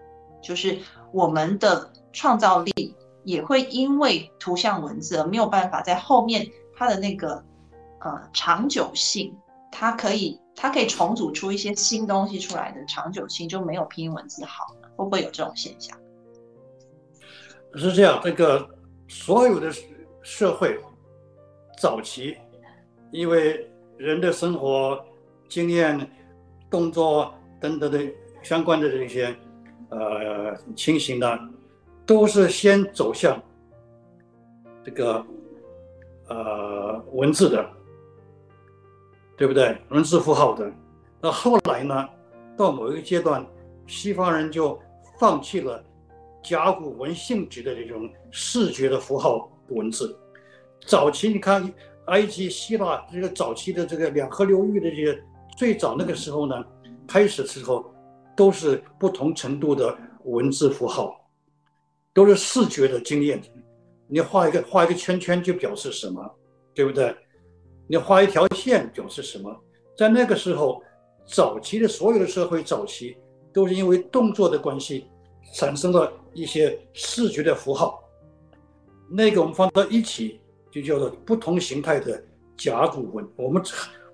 [0.42, 0.78] 就是
[1.10, 6.46] 我们的创造力也会因为图像文字而没有办法在后面
[6.76, 7.42] 它的那个
[8.00, 9.34] 呃长久性，
[9.72, 15.98] 它可以它可以重组出一些新东西出来的长久性就没有拼音文字好，会不会有这种现象？
[17.74, 18.68] 是这样，这个
[19.08, 19.72] 所有的
[20.22, 20.78] 社会
[21.80, 22.36] 早期
[23.12, 23.66] 因为。
[23.98, 25.04] 人的生活
[25.48, 26.10] 经验、
[26.70, 28.00] 动作等等的
[28.42, 29.36] 相关的这些
[29.90, 31.38] 呃情形呢，
[32.06, 33.38] 都是先走向
[34.82, 35.26] 这个
[36.28, 37.68] 呃文字的。
[39.36, 39.78] 对不对？
[39.90, 40.68] 文字符号的。
[41.20, 42.08] 那后来呢？
[42.56, 43.46] 到某一个阶段，
[43.86, 44.76] 西方人就
[45.20, 45.80] 放弃了
[46.42, 50.18] 甲骨文性质的这种视觉的符号文字。
[50.84, 51.72] 早期你看，
[52.08, 55.24] 埃及、希腊这个早期的这个两河流域的这些，
[55.56, 56.64] 最早那个时候呢，
[57.06, 57.90] 开始的时候
[58.36, 61.18] 都是不同程度的文字符号，
[62.12, 63.40] 都是视觉的经验。
[64.06, 66.22] 你画一个画一个圈圈就表示什么，
[66.74, 67.14] 对不对？
[67.86, 69.54] 你画一条线表示什么？
[69.96, 70.82] 在那个时候。
[71.30, 73.14] 早期的所有的社会早期
[73.52, 75.04] 都是因为动作的关系，
[75.54, 78.02] 产生了一些视觉的符号，
[79.10, 82.22] 那个我们放到一起就叫做不同形态的
[82.56, 83.28] 甲骨文。
[83.36, 83.62] 我们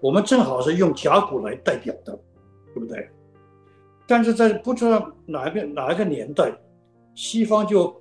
[0.01, 2.19] 我们正好是用甲骨来代表的，
[2.75, 3.11] 对不对？
[4.07, 6.53] 但是在不知道哪一个哪一个年代，
[7.15, 7.95] 西方就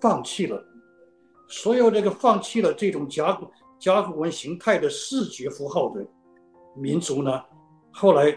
[0.00, 0.62] 放弃了
[1.46, 3.48] 所有这个放弃了这种甲骨
[3.78, 6.04] 甲骨文形态的视觉符号的
[6.74, 7.42] 民族呢？
[7.92, 8.36] 后来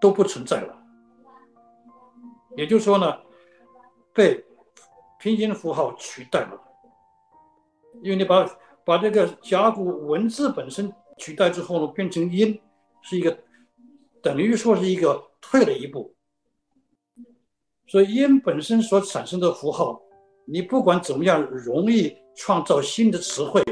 [0.00, 0.76] 都不存在了，
[2.56, 3.16] 也就是说呢，
[4.12, 4.44] 被
[5.18, 6.60] 拼音符号取代了。
[8.02, 8.44] 因为你把
[8.84, 12.60] 把这个甲骨文字本身取代之后呢，变成音，
[13.02, 13.36] 是一个
[14.22, 16.14] 等于说是一个退了一步。
[17.86, 20.00] 所以音本身所产生的符号，
[20.44, 23.62] 你不管怎么样容易创造新的词汇，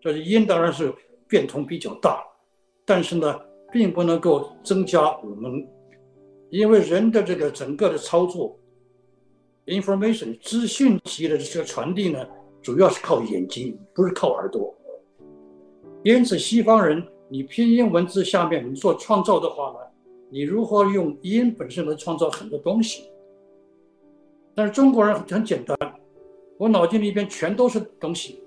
[0.00, 0.94] 就是音当然是
[1.26, 2.22] 变通比较大，
[2.84, 3.40] 但是呢。
[3.70, 5.68] 并不能够增加我们，
[6.48, 8.58] 因为人的这个整个的操作
[9.66, 12.26] ，information 资讯级的这个传递呢，
[12.62, 14.74] 主要是靠眼睛，不是靠耳朵。
[16.02, 19.78] 因此，西方人你拼音文字下面你做创造的话呢，
[20.30, 23.10] 你如何用音本身能创造很多东西？
[24.54, 25.76] 但是中国人很简单，
[26.56, 28.42] 我脑筋里边全都是东西，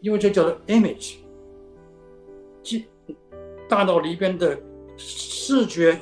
[0.00, 1.16] 因为这叫做 image，
[2.62, 2.84] 即。
[3.68, 4.58] 大脑里边的
[4.96, 6.00] 视觉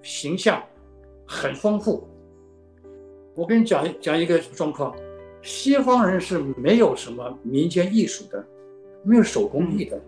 [0.00, 0.62] 形象
[1.26, 2.06] 很丰富。
[3.34, 4.94] 我跟你讲讲一个状况：
[5.44, 8.42] 西方人是没有什么民间艺术的，
[9.02, 10.00] 没有手工艺的，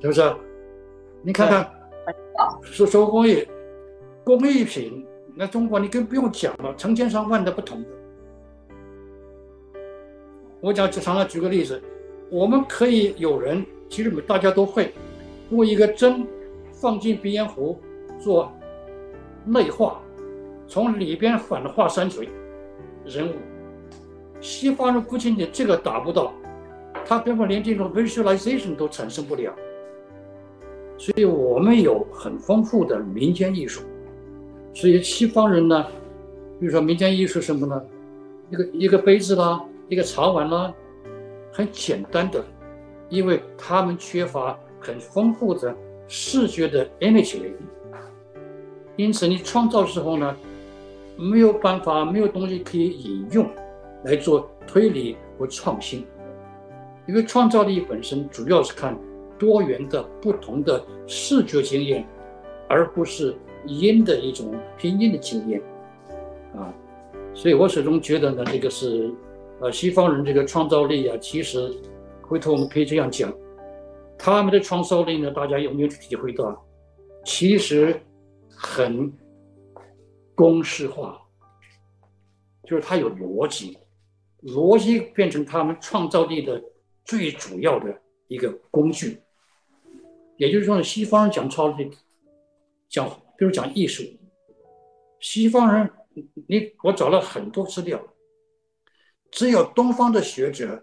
[0.00, 0.36] 是不是？
[1.22, 1.68] 你看看
[2.62, 3.48] 手手工艺
[4.22, 7.88] 工艺品，那中国你更不用讲了，成千上万的不同的。
[10.60, 11.82] 我讲就常常举个例子，
[12.30, 13.64] 我们可以有人。
[13.88, 14.92] 其实大家都会
[15.50, 16.26] 用一个针
[16.72, 17.80] 放进鼻烟壶
[18.18, 18.52] 做
[19.44, 20.02] 内画，
[20.66, 22.28] 从里边反画山水
[23.04, 23.32] 人物。
[24.40, 26.32] 西方人不仅仅这个达不到，
[27.04, 29.52] 他根本连这种 visualization 都产生不了。
[30.98, 33.82] 所以我们有很丰富的民间艺术。
[34.74, 35.84] 所以西方人呢，
[36.58, 37.82] 比如说民间艺术什么呢？
[38.50, 40.72] 一个一个杯子啦，一个茶碗啦，
[41.52, 42.44] 很简单的。
[43.08, 45.72] 因为他们缺乏很丰富的
[46.08, 47.38] 视觉的 energy，
[48.96, 50.36] 因此你创造时候呢，
[51.16, 53.48] 没有办法，没有东西可以引用
[54.06, 56.06] 来做推理和创新。
[57.06, 58.98] 因为创造力本身主要是看
[59.38, 62.04] 多元的不同的视觉经验，
[62.66, 65.62] 而不是音的一种拼音的经验
[66.56, 66.72] 啊。
[67.34, 69.12] 所以我始终觉得呢，这个是
[69.60, 71.70] 呃西方人这个创造力啊，其实。
[72.28, 73.32] 回头我们可以这样讲，
[74.18, 76.60] 他们的创造力呢，大家有没有体会到？
[77.24, 77.94] 其实
[78.50, 79.12] 很
[80.34, 81.16] 公式化，
[82.64, 83.78] 就是它有逻辑，
[84.46, 86.62] 逻辑变成他们创造力的
[87.04, 89.20] 最主要的一个工具。
[90.36, 91.90] 也就是说，西方人讲创造力，
[92.88, 94.02] 讲比如讲艺术，
[95.20, 95.90] 西方人，
[96.48, 98.02] 你我找了很多资料，
[99.30, 100.82] 只有东方的学者。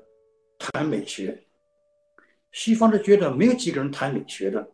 [0.60, 1.46] 谈美学，
[2.54, 4.66] 西方的觉得没有几个人谈美学的，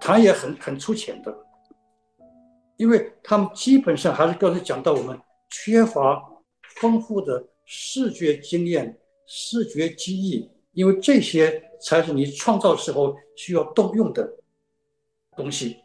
[0.00, 1.36] 谈也很很粗浅的，
[2.78, 5.20] 因为他们基本上还是刚才讲到我们
[5.50, 6.32] 缺乏
[6.76, 14.30] 丰富的视觉经验、视觉记忆，因为这些才是你创造时候需要动用的
[15.34, 15.78] 东西。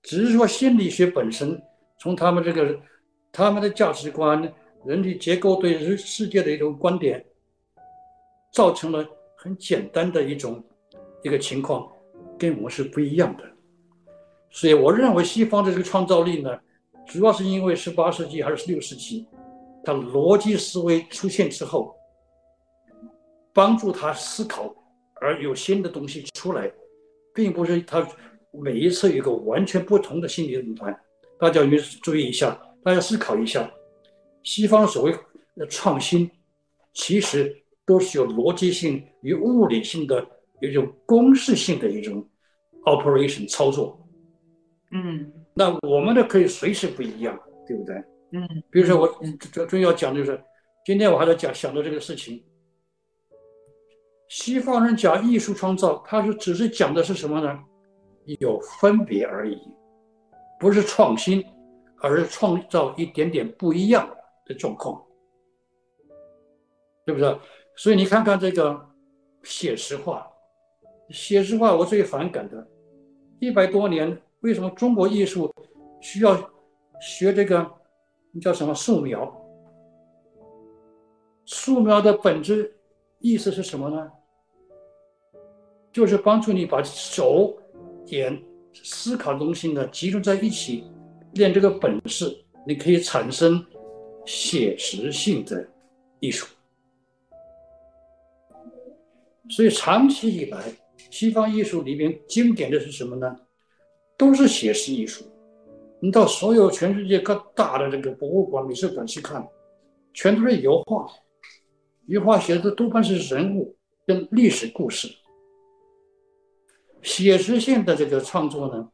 [0.00, 1.60] 只是说心理学本身，
[1.98, 2.78] 从他们这个
[3.32, 4.54] 他们的价值观、
[4.84, 7.24] 人体结构对世界的一种观点。
[8.52, 9.04] 造成了
[9.36, 10.62] 很简单的一种
[11.24, 11.90] 一个情况，
[12.38, 13.42] 跟我们是不一样的。
[14.48, 16.56] 所以我认为西方的这个创造力呢，
[17.04, 19.26] 主要是因为十八世纪还是十六世纪，
[19.84, 21.94] 他逻辑思维出现之后，
[23.52, 24.74] 帮助他思考
[25.20, 26.72] 而有新的东西出来，
[27.34, 28.06] 并不是他
[28.52, 30.98] 每一次有个完全不同的心理论断。
[31.38, 31.70] 大家要
[32.02, 33.70] 注意一下，大家思考一下，
[34.42, 35.12] 西方所谓
[35.56, 36.30] 的创新，
[36.92, 37.60] 其实。
[37.86, 40.26] 都是有逻辑性与物理性的
[40.62, 42.26] 一种公式性的一种
[42.86, 44.00] operation 操作。
[44.90, 48.02] 嗯那我们的可以随时不一样，对不对？
[48.34, 50.42] 嗯，比如说我嗯最最要讲的就是，
[50.84, 52.44] 今天我还在讲想到这个事情。
[54.28, 57.64] 西方人讲艺术创造，他是只是讲的是什么呢？
[58.40, 59.56] 有分别而已，
[60.58, 61.44] 不是创新，
[62.00, 64.08] 而是创造一点点不一样
[64.46, 65.00] 的状况，
[67.06, 67.38] 对不对？
[67.76, 68.84] 所以你看看这个
[69.44, 70.28] 写实画，
[71.10, 72.66] 写实画我最反感的，
[73.38, 75.54] 一百多年，为什么中国艺术
[76.00, 76.34] 需要
[77.00, 77.70] 学这个
[78.40, 79.32] 叫什么素描？
[81.46, 82.74] 素描的本质
[83.18, 84.10] 意思是什么呢？
[85.92, 87.56] 就是帮助你把手、
[88.06, 90.84] 眼、思考的东西呢集中在一起，
[91.34, 93.64] 练这个本事，你可以产生
[94.26, 95.64] 写实性的
[96.18, 96.46] 艺术。
[99.50, 100.72] 所以长期以来，
[101.10, 103.36] 西方艺术里面经典的是什么呢？
[104.16, 105.24] 都是写实艺术。
[106.04, 109.48] 你到所有全世界各大的这个博物馆、美术馆去看，
[110.12, 111.06] 全都是油画。
[112.08, 113.74] 油画写的多半是人物
[114.06, 115.08] 跟历史故事。
[117.00, 118.86] 写实性的这个创作呢，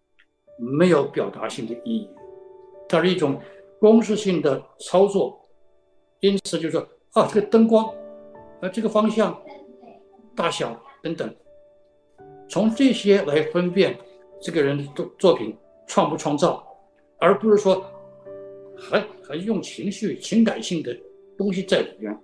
[0.57, 2.09] 没有表达性的意义，
[2.89, 3.41] 它是一种
[3.81, 5.45] 公式性的操作。
[6.21, 6.81] 因此，就说
[7.15, 7.93] 啊，这个灯光，
[8.61, 9.37] 啊，这个方向、
[10.37, 11.35] 大小等等，
[12.49, 13.99] 从这些来分辨
[14.41, 15.59] 这个人的作作品
[15.89, 16.65] 创不创造，
[17.21, 17.85] 而不是说
[18.77, 20.97] 还还用情绪、情感性的
[21.37, 22.19] 东西在里边。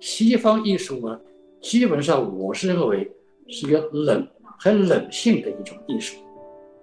[0.00, 1.20] 西方艺术呢，
[1.60, 3.10] 基本上我是认为
[3.48, 4.26] 是一个冷、
[4.60, 6.16] 很冷性的一种艺术，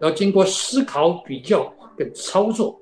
[0.02, 2.78] 要经过思考、比较跟操作，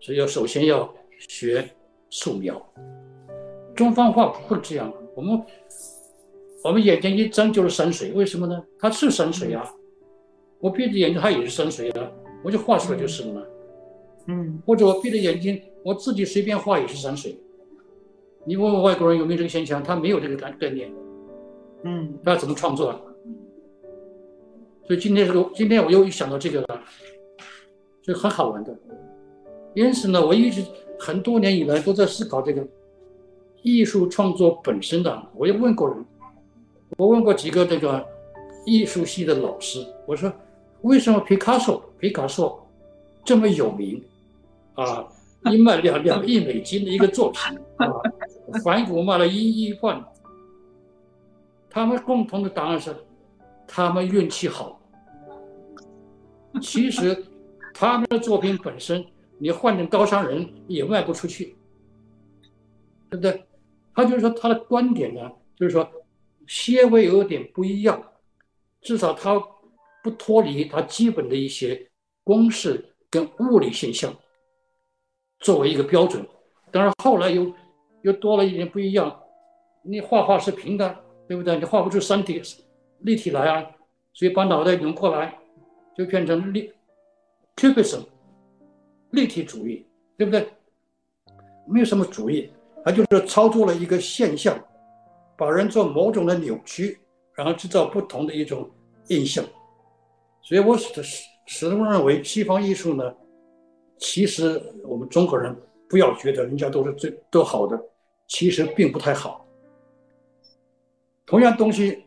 [0.00, 0.92] 所以要首先要
[1.28, 1.64] 学
[2.10, 2.60] 素描。
[3.76, 5.40] 中方画不会这样，我们
[6.64, 8.62] 我们眼睛一睁就是山水，为什么呢？
[8.80, 9.72] 它是山水啊，
[10.58, 12.10] 我闭着眼睛它也是山水啊，
[12.42, 13.42] 我就画出来就是了嘛。
[14.30, 17.36] 嗯或者我闭着眼睛，我自己随便画也是山水。
[18.44, 20.90] 你问问外国人有没有这个现象，他没有这个概概念，
[21.82, 23.00] 嗯他怎么创作啊？
[24.86, 26.82] 所以今天这个，今天我又想到这个了，
[28.02, 28.76] 就很好玩的。
[29.74, 30.62] 因此呢，我一直
[30.98, 32.66] 很多年以来都在思考这个
[33.62, 35.22] 艺术创作本身的。
[35.34, 36.04] 我也问过人，
[36.96, 38.04] 我问过几个这个
[38.64, 40.32] 艺术系的老师，我说
[40.82, 42.66] 为什么皮卡索皮卡索
[43.24, 44.02] 这么有名
[44.84, 45.08] 啊？
[45.50, 47.88] 一卖两两亿美金的一个作品啊，
[48.62, 50.04] 梵谷卖了一亿万。
[51.70, 52.94] 他们共同的答案是，
[53.66, 54.80] 他们运气好。
[56.60, 57.24] 其实，
[57.72, 59.04] 他们的作品本身，
[59.38, 61.56] 你换成高商人也卖不出去，
[63.08, 63.44] 对不对？
[63.94, 65.88] 他就是说他的观点呢，就是说，
[66.46, 68.02] 些微有点不一样，
[68.82, 69.40] 至少他
[70.02, 71.88] 不脱离他基本的一些
[72.24, 74.12] 公式跟物理现象
[75.40, 76.26] 作为一个标准。
[76.70, 77.52] 当然后来又
[78.02, 79.20] 又多了一点不一样，
[79.82, 81.58] 你画画是平的，对不对？
[81.58, 82.40] 你画不出三体
[83.00, 83.66] 立体来啊，
[84.12, 85.36] 所以把脑袋扭过来。
[85.98, 86.72] 就变成立
[87.56, 88.06] cubism
[89.10, 89.84] 立体主义，
[90.16, 90.48] 对不对？
[91.66, 92.50] 没有什么主义，
[92.82, 94.58] 它就是操作了一个现象，
[95.36, 96.98] 把人做某种的扭曲，
[97.34, 98.70] 然后制造不同的一种
[99.08, 99.44] 印象。
[100.40, 103.14] 所以我始始始终认为，西方艺术呢，
[104.00, 105.54] 其实我们中国人
[105.88, 107.80] 不要觉得人家都是最都好的，
[108.26, 109.46] 其实并不太好。
[111.26, 112.02] 同样东西，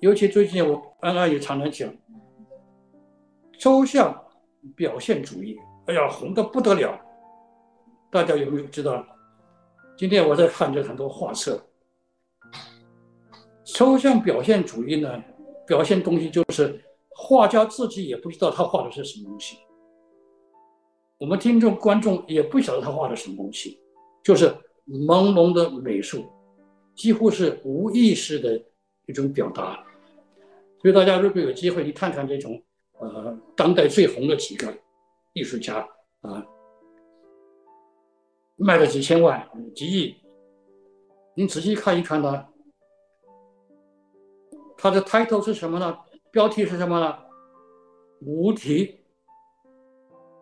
[0.00, 1.90] 尤其最近我安安也常常讲。
[3.58, 4.24] 抽象
[4.74, 6.98] 表现主义，哎呀，红的不得了！
[8.10, 9.06] 大家有没有知道？
[9.96, 11.62] 今天我在看这很多画册。
[13.64, 15.22] 抽象表现主义呢，
[15.66, 19.58] 表现东西就是画家自己也不知道他画的是什么东西，
[21.20, 23.78] 我们听众观众也不晓得他画的什么东西，
[24.24, 24.46] 就是
[24.88, 26.24] 朦胧的美术，
[26.94, 28.60] 几乎是无意识的
[29.06, 29.84] 一种表达。
[30.80, 32.60] 所以大家如果有机会，你看看这种。
[33.02, 34.76] 呃，当代最红的几个
[35.32, 35.88] 艺术家
[36.20, 36.46] 啊，
[38.56, 40.14] 卖了几千万、几亿，
[41.34, 42.46] 您仔细看一看呢，
[44.76, 45.98] 他的 title 是什么呢？
[46.30, 47.18] 标题是什么呢？
[48.20, 48.99] 无题，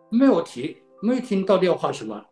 [0.09, 2.25] 没有题，没有题，你到底要画什么？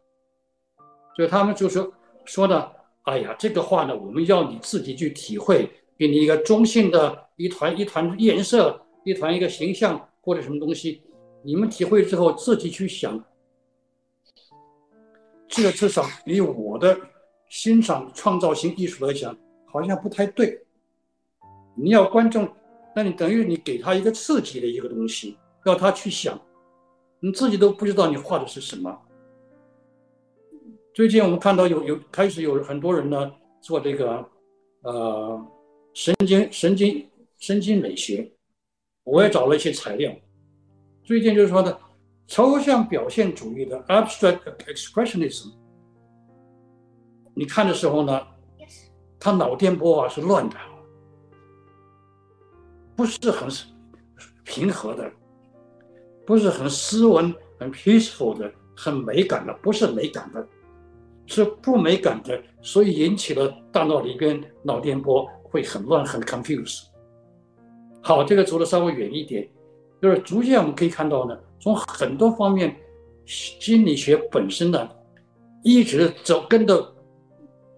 [1.15, 1.93] 所以他们就说
[2.25, 2.71] 说呢，
[3.03, 10.03] 哎呀，这个画呢，我们要你自己去体会，给你一个中性的一团一团颜色，一团一个形象。
[10.27, 11.01] 或者什么东西，
[11.41, 13.23] 你们体会之后自己去想，
[15.47, 16.99] 这个至少以我的
[17.47, 19.33] 欣赏创造性艺术来讲，
[19.65, 20.61] 好像不太对。
[21.77, 22.45] 你要观众
[22.93, 26.37] 那你等于你给他一个刺激的一个东西，要他去想，
[27.19, 28.95] 你自己都不知道你画的是什么。
[30.93, 34.29] 最近我们看到有有开始有很多人呢做这个，
[34.81, 35.47] 呃，
[35.93, 37.07] 神经神经
[37.37, 38.31] 神经美学，
[39.03, 40.11] 我也找了一些材料。
[41.03, 41.77] 最近就是说呢，
[42.27, 45.53] 抽象表现主义的 abstract expressionism，
[47.33, 48.27] 你看的时候呢，
[49.19, 50.55] 他脑电波啊是乱的。
[52.95, 53.47] 不是很
[54.43, 55.11] 平和的，
[56.27, 60.45] 不是很斯文、很 peaceful 的、很美感的，不是美感的，
[61.25, 66.83] 是不美感的，所以引起了大脑里边脑电波会很乱、很 confuse。
[68.01, 69.49] 好，这个走的稍微远一点，
[70.01, 72.75] 就是逐渐我们可以看到呢，从很多方面，
[73.25, 74.89] 心理学本身呢，
[75.63, 76.93] 一直走跟着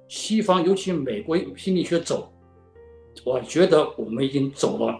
[0.08, 2.34] 西方，尤其美国心理学走，
[3.24, 5.00] 我觉得我们已经走了。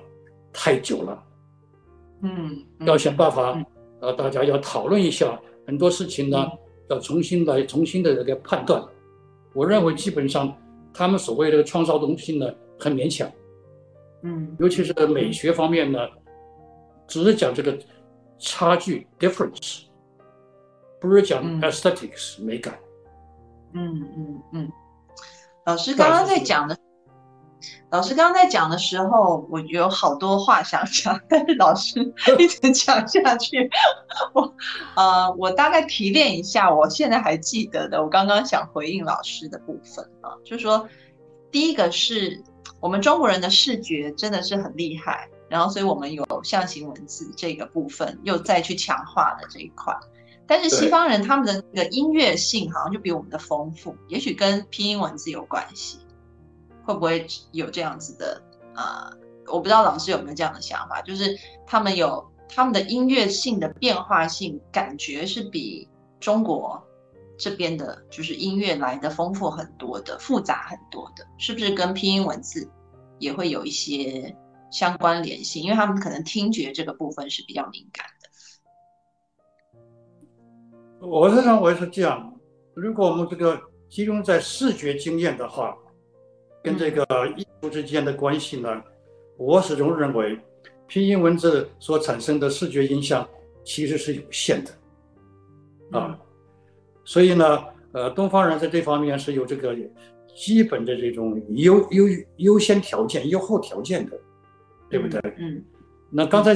[0.52, 1.24] 太久了，
[2.22, 3.58] 嗯，要想办法，
[4.02, 6.48] 呃，大家要讨论一下很多事情呢，
[6.90, 8.84] 要重新来重新的这个判断。
[9.54, 10.56] 我认为基本上
[10.94, 13.30] 他们所谓的创造东西呢，很勉强，
[14.24, 16.00] 嗯，尤其是美学方面呢，
[17.08, 17.78] 只是讲这个
[18.38, 19.84] 差距 difference，
[21.00, 22.78] 不是讲 aesthetics 美感。
[23.74, 24.72] 嗯嗯嗯，
[25.66, 26.78] 老师刚刚在讲的。
[27.92, 32.00] 老师刚刚在讲的时候，我有好多话想讲，但是老师
[32.38, 33.68] 一直讲下去。
[34.34, 34.54] 我
[34.96, 40.88] 呃，我大概提炼一下，我现在还记得的，我刚刚想回应老师的部分啊，就是说，
[41.52, 42.44] 第一个是
[42.80, 49.92] 我们中国人的视觉真的是很厉害，然后所以我们有象形文字这个部分又再去强化了这一块，
[50.46, 55.98] 但是西方人他们的那个音乐性好像就比我们的丰富，也许跟拼音文字有关系。
[56.90, 58.42] 会不会有这样子的？
[58.74, 59.16] 呃，
[59.46, 61.38] 我不知道老师有没有这样的想法，就是
[61.68, 65.88] 他们有他们的音乐性的变化性，感觉是比
[66.20, 66.84] 中国
[67.38, 72.68] 这边的，就是音乐来的丰富很多的，复杂很多的，是不是跟拼音文字
[73.20, 74.36] 也会有一些
[74.72, 75.62] 相关联性？
[75.62, 78.04] 因为他们可能听觉这个部分是比较敏感
[81.00, 81.08] 的。
[81.08, 82.34] 我是认为是这样，
[82.74, 85.78] 如果我们这个集中在视觉经验的话。
[86.62, 87.06] 跟这个
[87.38, 88.84] 艺术之间的关系呢，
[89.38, 90.38] 我始终认为，
[90.88, 93.28] 拼音文字所产生的视觉影响
[93.64, 96.20] 其实是有限的，啊，
[97.06, 99.74] 所以呢，呃，东方人在这方面是有这个
[100.36, 102.06] 基本的这种优优
[102.38, 104.20] 优先条件、优厚条件的，
[104.90, 105.22] 对不对？
[105.38, 105.64] 嗯。
[106.12, 106.56] 那刚才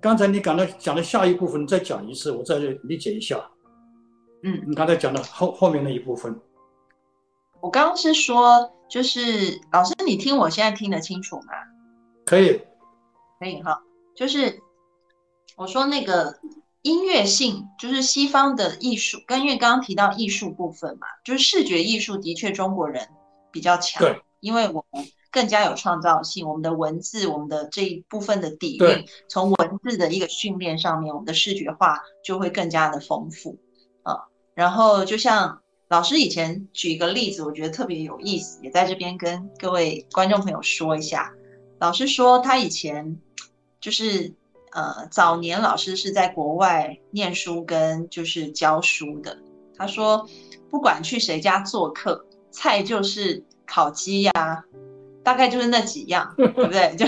[0.00, 3.48] 刚才你讲的讲的下一部分，再讲一次，我再理解一下。
[4.42, 4.60] 嗯。
[4.66, 6.34] 你刚才讲的后后面那一部分。
[7.60, 8.72] 我刚刚是说。
[8.88, 11.52] 就是老师，你听我现在听得清楚吗？
[12.24, 12.60] 可以，
[13.40, 13.82] 可以哈。
[14.14, 14.60] 就是
[15.56, 16.38] 我说那个
[16.82, 23.08] 音乐性，就是西方的艺术，跟因为刚刚提到艺术部分嘛，就是视觉艺术的确中国人
[23.50, 33.58] 比较强，对，因为我们更加有创造性，我们的文字，我们的这一部分的底蕴，从文字的一个训练上面，我们的视觉化就会更加的丰富
[34.04, 34.26] 啊。
[34.54, 35.60] 然后就像。
[35.88, 41.32] 老师以前举一个例子，我觉得特别有意思，也在这边跟各位观众朋友说一下。
[41.78, 43.20] 老师说他以前
[43.80, 44.34] 就是
[44.72, 49.38] 呃早年老师是在国外念书跟就是教书的。
[49.76, 50.28] 他说
[50.70, 54.64] 不管去谁家做客，菜就是烤鸡呀，
[55.22, 56.96] 大概就是那几样，对不对？
[56.98, 57.06] 就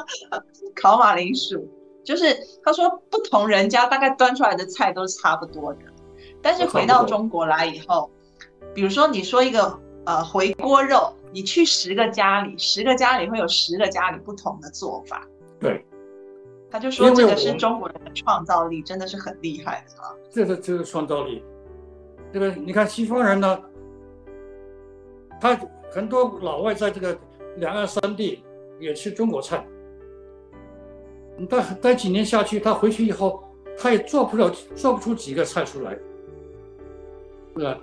[0.74, 1.68] 烤马铃薯，
[2.02, 5.80] 就是他说不同人家大概端出来的菜都是差不多的。
[6.42, 8.10] 但是回到中国来以后，
[8.74, 15.26] 比如说你说一个呃回锅肉，你去十个家里，十个家里会有十个家里不同的做法。
[15.58, 15.84] 对，
[16.70, 20.14] 他就说这个是中国人的创造力，真的是很厉害的啊。
[20.30, 21.44] 这个这个创造力，
[22.32, 23.60] 这个你看西方人呢，
[25.40, 25.58] 他
[25.90, 27.18] 很多老外在这个
[27.56, 28.42] 两岸三地
[28.78, 29.62] 也吃中国菜，
[31.36, 33.44] 你待待几年下去，他回去以后，
[33.76, 35.98] 他也做不了做不出几个菜出来。
[37.60, 37.78] 是吧？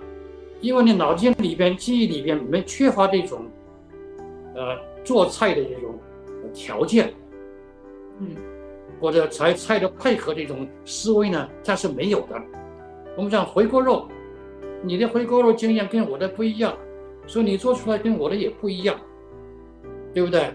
[0.60, 3.42] 因为你脑筋里边、记忆里边没缺乏这种，
[4.56, 5.94] 呃，做菜的这种
[6.52, 7.14] 条件，
[8.18, 8.34] 嗯，
[9.00, 12.34] 或者菜菜的配合这种思维呢，它是没有的。
[13.16, 14.08] 我们讲回锅肉，
[14.82, 16.76] 你的回锅肉经验跟我的不一样，
[17.24, 18.98] 所以你做出来跟我的也不一样，
[20.12, 20.52] 对不对？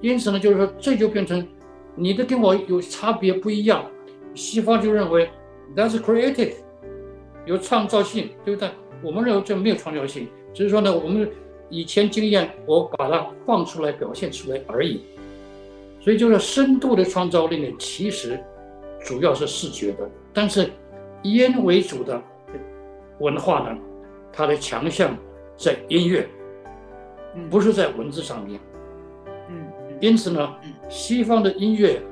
[0.00, 1.46] 因此呢，就是说这就变成
[1.94, 3.88] 你的跟我有差别不一样，
[4.34, 5.30] 西方就认为
[5.76, 6.54] that's creative。
[7.46, 8.70] 有创造性，对不对？
[9.02, 11.28] 我们认为这没有创造性，只是说呢，我们
[11.68, 15.02] 以前经验，我把它放出来表现出来而已。
[16.00, 18.38] 所以就是深度的创造力呢，其实
[19.04, 20.70] 主要是视觉的，但是
[21.22, 22.20] 音为主的
[23.18, 23.78] 文化呢，
[24.32, 25.16] 它的强项
[25.56, 26.28] 在音乐，
[27.48, 28.60] 不是在文字上面。
[29.48, 29.66] 嗯，
[30.00, 30.54] 因此呢，
[30.88, 32.02] 西方的音乐、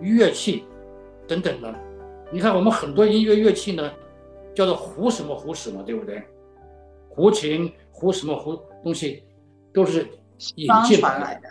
[0.00, 0.64] 乐器
[1.26, 1.74] 等等呢，
[2.30, 3.90] 你看我们很多音乐乐器呢，
[4.56, 6.20] 叫做胡什么胡什么，对不对？
[7.10, 9.22] 胡琴、胡什么胡东西，
[9.72, 10.08] 都是
[10.56, 11.48] 引进来的，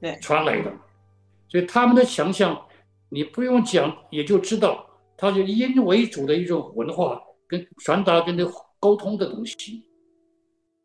[0.00, 0.72] 对，传来的。
[1.48, 2.60] 所以他们的强项，
[3.10, 4.84] 你不用讲也就知道，
[5.16, 8.44] 它是音为主的一种文化跟传达跟这
[8.80, 9.84] 沟通的东西，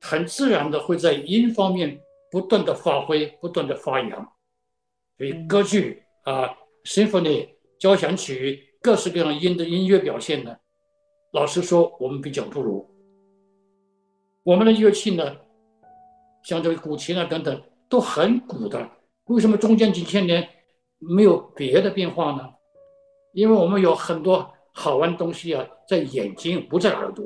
[0.01, 1.99] 很自然的会在音方面。
[2.29, 4.33] 不断的发挥，不断的发扬，
[5.17, 6.49] 所以歌剧啊、
[6.83, 7.47] symphony
[7.79, 10.53] 交响曲，各式各样音的音乐表现呢，
[11.31, 12.89] 老实说，我们比较不如。
[14.43, 15.35] 我们的乐器呢，
[16.43, 18.89] 像这个古琴啊等等，都很古的。
[19.25, 20.47] 为什么中间几千年
[20.99, 22.49] 没有别的变化呢？
[23.33, 27.25] 因为我们有很多好玩的东西啊，在眼睛不在耳朵，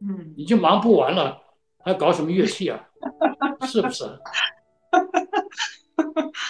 [0.00, 1.42] 嗯，已经忙不完了，
[1.78, 2.88] 还搞什么乐器啊？
[3.66, 4.04] 是不是？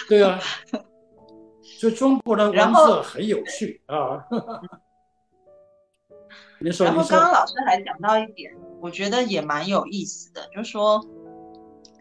[0.07, 0.39] 对啊，
[1.63, 4.23] 所以中国的文字很有趣啊。
[6.63, 11.01] 你说，然后刚刚老师还讲到一点，我觉得也蛮有意思的，就是说，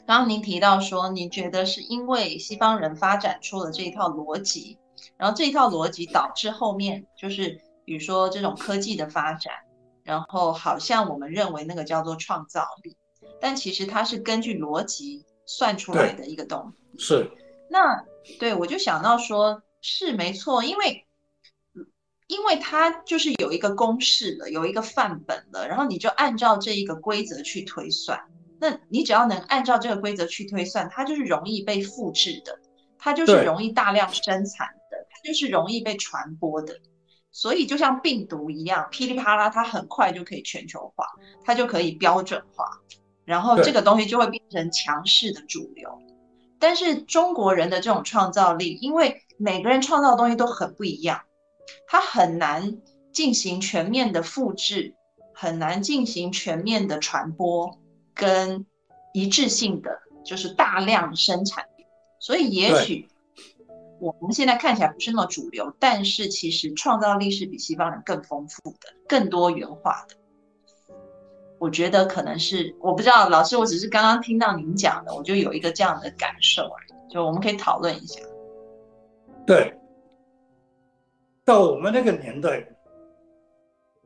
[0.06, 4.78] 刚刚您提到说，您觉得是因为西方人发展出了这一套逻辑，
[5.16, 9.52] 然后这一套逻辑导致后面就是，比如说这种科技的发展，
[10.04, 12.96] 然后好像我们认为那个叫做创造力。
[13.40, 17.04] 但其实它是根据逻辑算出来的一个东西。
[17.04, 17.28] 是。
[17.68, 18.04] 那
[18.38, 21.04] 对我就想到说，是没错，因为，
[22.32, 28.18] 因为它就是有一个公式的，有一个范本的，然后你就按照这一个规则去推算。
[28.58, 32.58] 那你只要能按照这个规则去推算，它就是容易被复制的，
[32.98, 36.74] 它就是容易大量生产的，它就是容易被传播的。
[37.32, 41.06] 所以就像病毒一样，噼里啪啦，它很快就可以全球化，
[41.44, 42.64] 它就可以标准化。
[43.24, 45.90] 然后这个东西就会变成强势的主流，
[46.58, 51.20] 但是中国人的这种创造力，因为每个人创造的东西都很不一样，
[51.86, 52.78] 它很难
[53.12, 54.94] 进行全面的复制，
[55.34, 57.78] 很难进行全面的传播
[58.14, 58.64] 跟
[59.12, 61.64] 一致性的，就是大量生产。
[62.18, 63.08] 所以也许
[64.00, 70.16] 我们现在看起来不是那么主流，但是其实创造力是比西方人更丰富的、更多元化的。
[71.58, 77.12] 我觉得可能是我不知道老师，我只是刚刚听到您讲的，我就有一个这样的感受而已。
[77.12, 78.20] 就我们可以讨论一下。
[79.46, 79.76] 对，
[81.44, 82.66] 到我们那个年代，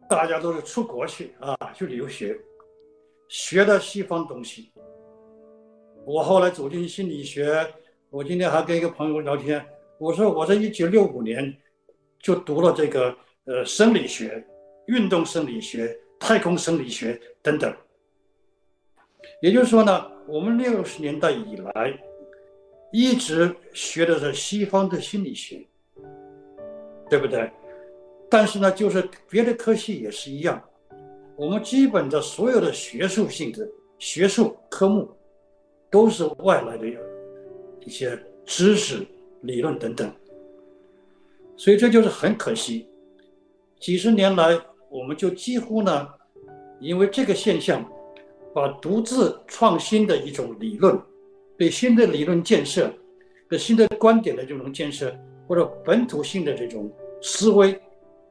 [0.09, 2.39] 大家都是出国去啊，去留学，
[3.28, 4.72] 学的西方东西。
[6.05, 7.66] 我后来走进心理学，
[8.11, 9.64] 我今天还跟一个朋友聊天，
[9.99, 11.57] 我说我在一九六五年
[12.18, 14.47] 就读了这个呃生理学，
[14.87, 15.99] 运动生理学。
[16.18, 17.76] 太空生理学等等，
[19.43, 21.93] 也就是说呢，我们六十年代以来
[22.91, 25.62] 一直学的是西方的心理学，
[27.09, 27.50] 对不对？
[28.28, 30.62] 但是呢，就是别的科系也是一样，
[31.36, 35.09] 我们基本的所有的学术性质学术科目
[35.90, 36.86] 都是外来的
[37.80, 39.07] 一些知识、
[39.42, 40.12] 理论等等，
[41.57, 42.88] 所以这就是很可惜，
[43.80, 44.61] 几十年来。
[44.88, 46.09] 我们就几乎呢，
[46.80, 47.84] 因为这个现象，
[48.54, 50.98] 把独自创新的一种理论，
[51.59, 52.90] 对新的理论建设、
[53.48, 55.14] 对新的观点的这种建设，
[55.47, 56.90] 或者本土性的这种
[57.22, 57.80] 思维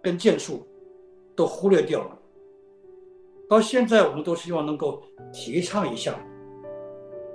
[0.01, 0.66] 跟建树，
[1.36, 2.20] 都忽略掉了。
[3.49, 6.20] 到现在，我们都希望能够提倡一下，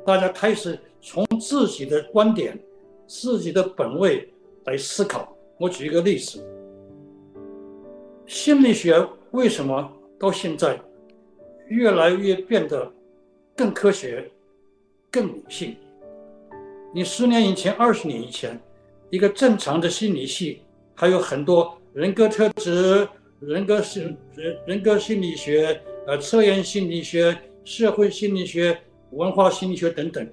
[0.05, 2.59] 大家开始从自己的观点、
[3.07, 4.28] 自己的本位
[4.64, 5.37] 来思考。
[5.59, 6.45] 我举一个例子。
[8.26, 10.81] 心理学为什么到现在
[11.68, 12.91] 越来越变得
[13.57, 14.31] 更科学、
[15.11, 15.76] 更理性？
[16.93, 18.61] 你十年以前、二十年以前，
[19.11, 20.63] 一个正常的心理系
[20.95, 23.07] 还有很多人格特质、
[23.41, 28.79] 人格心人人格心理学、呃测验心理学、社会心理学、
[29.11, 30.27] 文化心理学等等。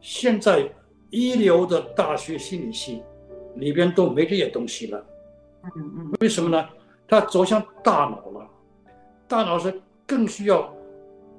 [0.00, 0.66] 现在
[1.10, 3.02] 一流的大学心理系
[3.56, 5.06] 里边都没这些东西了。
[5.62, 6.66] 嗯嗯，为什么呢？
[7.06, 8.48] 它走向大脑了，
[9.28, 10.74] 大脑是更需要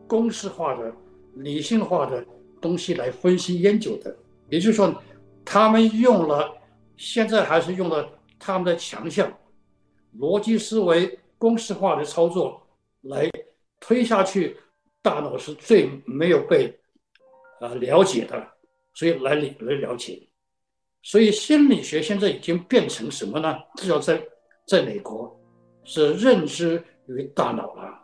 [0.05, 0.93] 公式化的、
[1.35, 2.23] 理性化的
[2.61, 4.15] 东西来分析研究的。
[4.49, 4.93] 也就是说，
[5.45, 6.53] 他们用了，
[6.97, 9.31] 现在还是用了他们的强项，
[10.17, 12.61] 逻辑思维、公式化的操作
[13.01, 13.29] 来
[13.79, 14.57] 推下去。
[15.03, 16.79] 大脑是最没有被
[17.59, 18.47] 啊了解的，
[18.93, 20.21] 所以来来了解。
[21.01, 23.57] 所以心理学现在已经变成什么呢？
[23.77, 24.21] 至少在
[24.67, 25.35] 在美国，
[25.83, 27.99] 是认知与大脑了。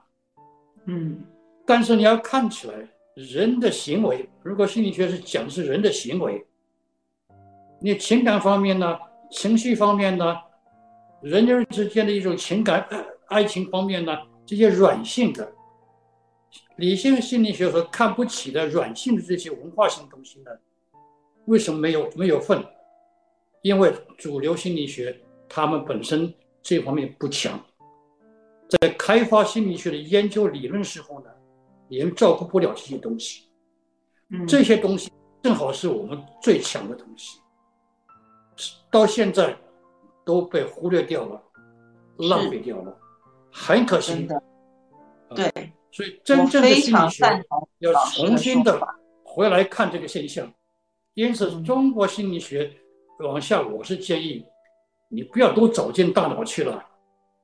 [0.88, 1.24] 嗯，
[1.68, 6.44] 但是你要看起来，人的行为，如果心理学是讲是人的行为，
[7.80, 8.98] 你情感方面呢，
[9.30, 10.36] 情绪方面呢，
[11.22, 12.88] 人与人之间的一种情感、
[13.28, 15.52] 爱情方面呢，这些软性的，
[16.78, 20.52] 理性心理学和看不起的软性的这些文化性东西呢，
[21.46, 22.64] 为什么没有没有份？
[23.62, 25.20] 因为主流心理学
[25.50, 27.60] 他们本身这方面不强，
[28.70, 31.30] 在开发心理学的研究理论时候呢，
[31.90, 33.44] 也照顾不了这些东西。
[34.48, 35.12] 这些东西
[35.42, 37.40] 正好是我们最强的东西，
[38.92, 39.56] 到现在
[40.26, 41.42] 都被忽略掉了，
[42.18, 42.98] 浪费掉了，
[43.52, 44.28] 很可惜。
[45.36, 45.52] 对，
[45.92, 47.46] 所以真正的心理学
[47.80, 48.80] 要重新的
[49.24, 50.52] 回来看这个现象。
[51.14, 52.72] 因此，中国心理学。
[53.20, 54.46] 往下，我是建议
[55.10, 56.86] 你不要都走进大脑去了，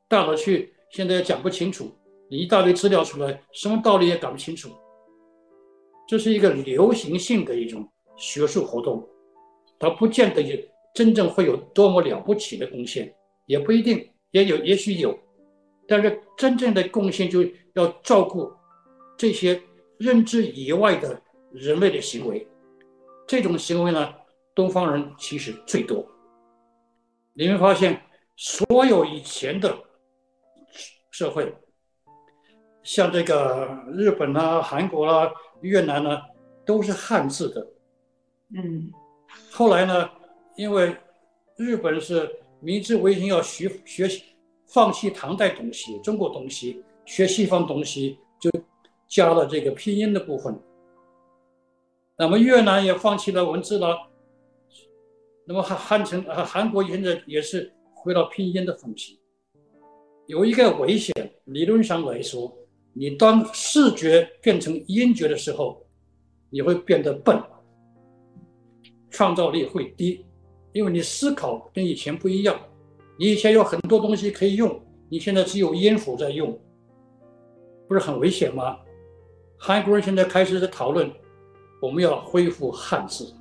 [0.07, 1.89] 大脑去现在也讲不清楚，
[2.30, 4.70] 你一大堆资料出来，什么道理也搞不清楚。
[6.07, 9.03] 这是一个流行性的一种学术活动，
[9.80, 10.55] 它不见得有
[10.93, 13.13] 真正会有多么了不起的贡献，
[13.45, 15.17] 也不一定，也有也许有，
[15.87, 18.51] 但是真正的贡献就要照顾
[19.17, 19.61] 这些
[19.97, 21.21] 认知以外的
[21.51, 22.47] 人类的行为，
[23.27, 24.13] 这种行为呢？
[24.55, 26.05] 东方人其实最多，
[27.33, 27.99] 你会发现，
[28.35, 29.75] 所有以前的
[31.09, 31.51] 社会，
[32.83, 36.21] 像这个日本啊、韩国啦、越南呢，
[36.63, 37.67] 都是汉字的。
[38.55, 38.91] 嗯，
[39.51, 40.07] 后来呢，
[40.55, 40.95] 因为
[41.57, 42.29] 日本是
[42.59, 44.23] 明治维新要学学习，
[44.67, 48.49] 放弃唐代东西、中国东西，学西方东西，就
[49.07, 50.57] 加了这个拼音的部分。
[52.17, 53.97] 那么越南也放弃了文字了。
[55.45, 59.19] 那么汉汉城啊，韩国现在也是回到拼音的风气。
[60.27, 61.13] 有一个危险，
[61.45, 62.55] 理论上来说，
[62.93, 65.85] 你当视觉变成音觉的时候，
[66.49, 67.37] 你会变得笨，
[69.09, 70.25] 创造力会低，
[70.74, 72.59] 因为你思考跟以前不一样。
[73.17, 76.59] 你以前有很多东西可以用，你现在只有音符在用，
[77.88, 78.78] 不是很危险吗？
[79.57, 81.09] 韩国人现在开始在讨论，
[81.82, 83.34] 我们要恢复汉字。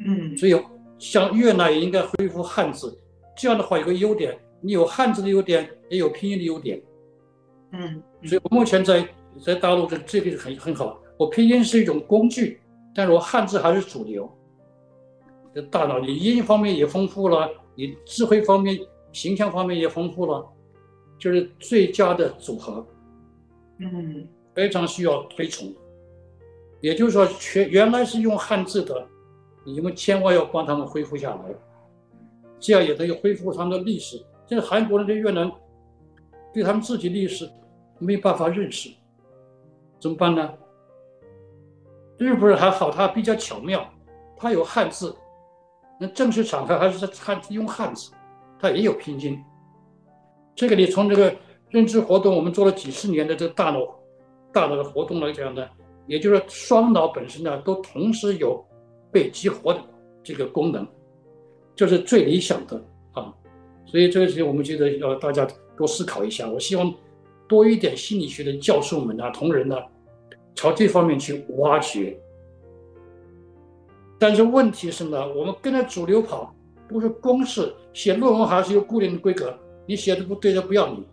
[0.00, 0.62] 嗯，只有。
[0.96, 2.96] 像越南也应该恢复汉字，
[3.36, 6.80] 这样的话有个优点，你有汉字的优点，也有拼音的优点。
[7.72, 9.06] 嗯，所以我目前在
[9.44, 10.98] 在大陆这这个很很好。
[11.18, 12.60] 我拼音是一种工具，
[12.94, 14.32] 但是我汉字还是主流。
[15.54, 18.78] 这大脑你音方面也丰富了，你智慧方面、
[19.12, 20.44] 形象方面也丰富了，
[21.18, 22.84] 就是最佳的组合。
[23.78, 25.72] 嗯，非常需要推崇。
[26.80, 29.06] 也就是说，全原来是用汉字的。
[29.66, 31.54] 你们千万要帮他们恢复下来，
[32.60, 34.22] 这样也等于恢复他们的历史。
[34.46, 35.50] 现在韩国人对越南，
[36.52, 37.50] 对他们自己历史
[37.98, 38.90] 没办法认识，
[39.98, 40.52] 怎么办呢？
[42.18, 43.90] 日本人还好，他比较巧妙，
[44.36, 45.16] 他有汉字，
[46.08, 48.10] 正式场合还是在汉用汉字，
[48.60, 49.42] 他也有拼音。
[50.54, 51.34] 这个你从这个
[51.70, 53.80] 认知活动，我们做了几十年的这个大脑
[54.52, 55.66] 大脑的活动来讲呢，
[56.06, 58.64] 也就是双脑本身呢都同时有。
[59.14, 59.80] 被激活的
[60.24, 60.84] 这个功能，
[61.76, 62.76] 就是最理想的
[63.12, 63.32] 啊，
[63.86, 65.46] 所以这个事情我们觉得要大家
[65.76, 66.50] 多思考一下。
[66.50, 66.92] 我希望
[67.46, 69.76] 多一点心理学的教授们啊、同仁呢，
[70.56, 72.20] 朝这方面去挖掘。
[74.18, 76.54] 但是问题是呢，我们跟着主流跑，
[76.88, 79.56] 不是公式，写论文还是有固定的规格，
[79.86, 81.06] 你写的不对的不要你。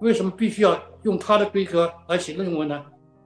[0.00, 2.84] 为什么必须要用他的规格来写论文呢？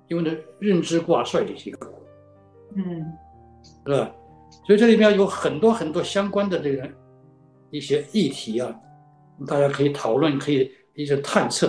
[0.09, 1.93] 因为呢，认知挂帅的一个。
[2.75, 3.13] 嗯，
[3.63, 4.11] 是吧？
[4.67, 6.89] 所以这里面有很多很多相关的这个
[7.71, 8.75] 一些议题啊，
[9.47, 11.69] 大家可以讨论，可以一些探测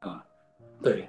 [0.00, 0.24] 啊。
[0.82, 1.08] 对，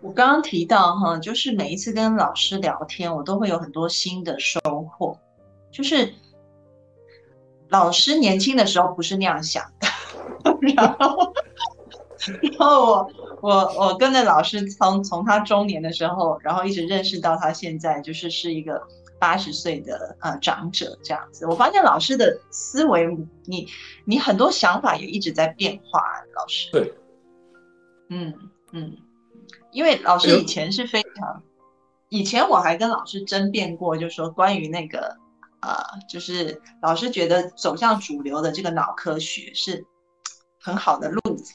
[0.00, 5.18] 我刚刚提到哈，就是每一次跟老师聊天，我都会有很多新的收获。
[5.70, 6.12] 就是
[7.68, 9.88] 老师年轻的时候不是那样想的，
[10.74, 11.32] 然后。
[12.42, 13.10] 然后我
[13.42, 18.82] 我我跟着老师从从他中年的时候，然后一直认识到他现在就是是一个
[19.20, 21.46] 八十岁的呃长者这样子。
[21.46, 23.06] 我发现老师的思维，
[23.44, 23.68] 你
[24.04, 26.02] 你很多想法也一直在变化。
[26.34, 26.92] 老师，对，
[28.08, 28.34] 嗯
[28.72, 28.96] 嗯，
[29.70, 31.42] 因为老师以前是非常，
[32.08, 35.16] 以前我还跟老师争辩过，就说关于那个
[35.60, 35.76] 呃，
[36.08, 39.84] 就是老师觉得走向主流的这个脑科学是
[40.60, 41.54] 很好的路子。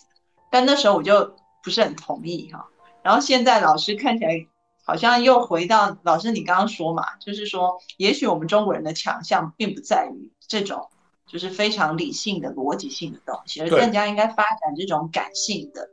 [0.51, 2.68] 但那时候我就不是很同意哈，
[3.01, 4.45] 然后现在老师看起来
[4.84, 10.89] 好像又回到老师你刚刚说嘛，就是说，也许我们中国人的强项并不在于这种
[11.26, 15.89] 就是非常理性的逻辑性的东西，而更加应该发展这种感性的，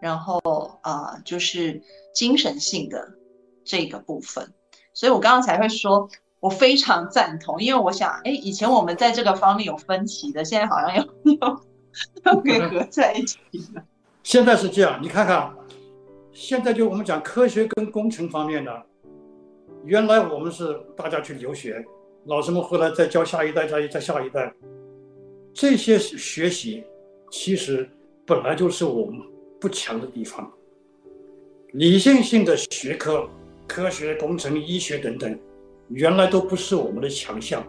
[0.00, 0.40] 然后
[0.82, 1.82] 啊，就是
[2.14, 3.12] 精神性的
[3.64, 4.52] 这个部分。
[4.94, 6.08] 所以我刚刚才会说，
[6.40, 11.60] 我非常赞同，因为我想，哎，以前我们在这个方面有分歧的，现在好像又又
[12.24, 13.38] 又给合在一起
[13.74, 13.82] 了。
[14.22, 15.54] 现在是这样，你看看。
[16.30, 18.86] 现在就我们讲科学跟工程方面的，
[19.84, 21.84] 原来我们是大家去留学，
[22.26, 24.52] 老师们回来再教下一代，再再下一代，
[25.52, 26.84] 这些学习
[27.28, 27.90] 其实
[28.24, 29.20] 本来就是我们
[29.60, 30.50] 不强的地方。
[31.72, 33.28] 理性性的学科，
[33.66, 35.38] 科学、工程、医学等等，
[35.88, 37.66] 原来都不是我们的强项，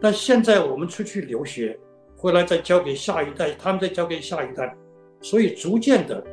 [0.00, 1.78] 但现在我们出去留学，
[2.16, 4.76] 回来再教给下一代，他们再教给下一代，
[5.20, 6.24] 所以逐渐的。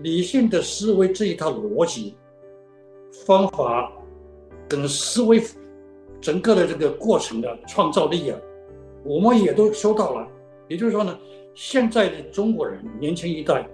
[0.00, 2.14] 理性的思维这一套逻辑、
[3.24, 3.90] 方法
[4.68, 5.42] 跟思维
[6.20, 8.38] 整个的这个过程的创造力啊，
[9.04, 10.28] 我们也都收到了。
[10.68, 11.18] 也就是说呢，
[11.54, 13.66] 现在的中国人年轻一代，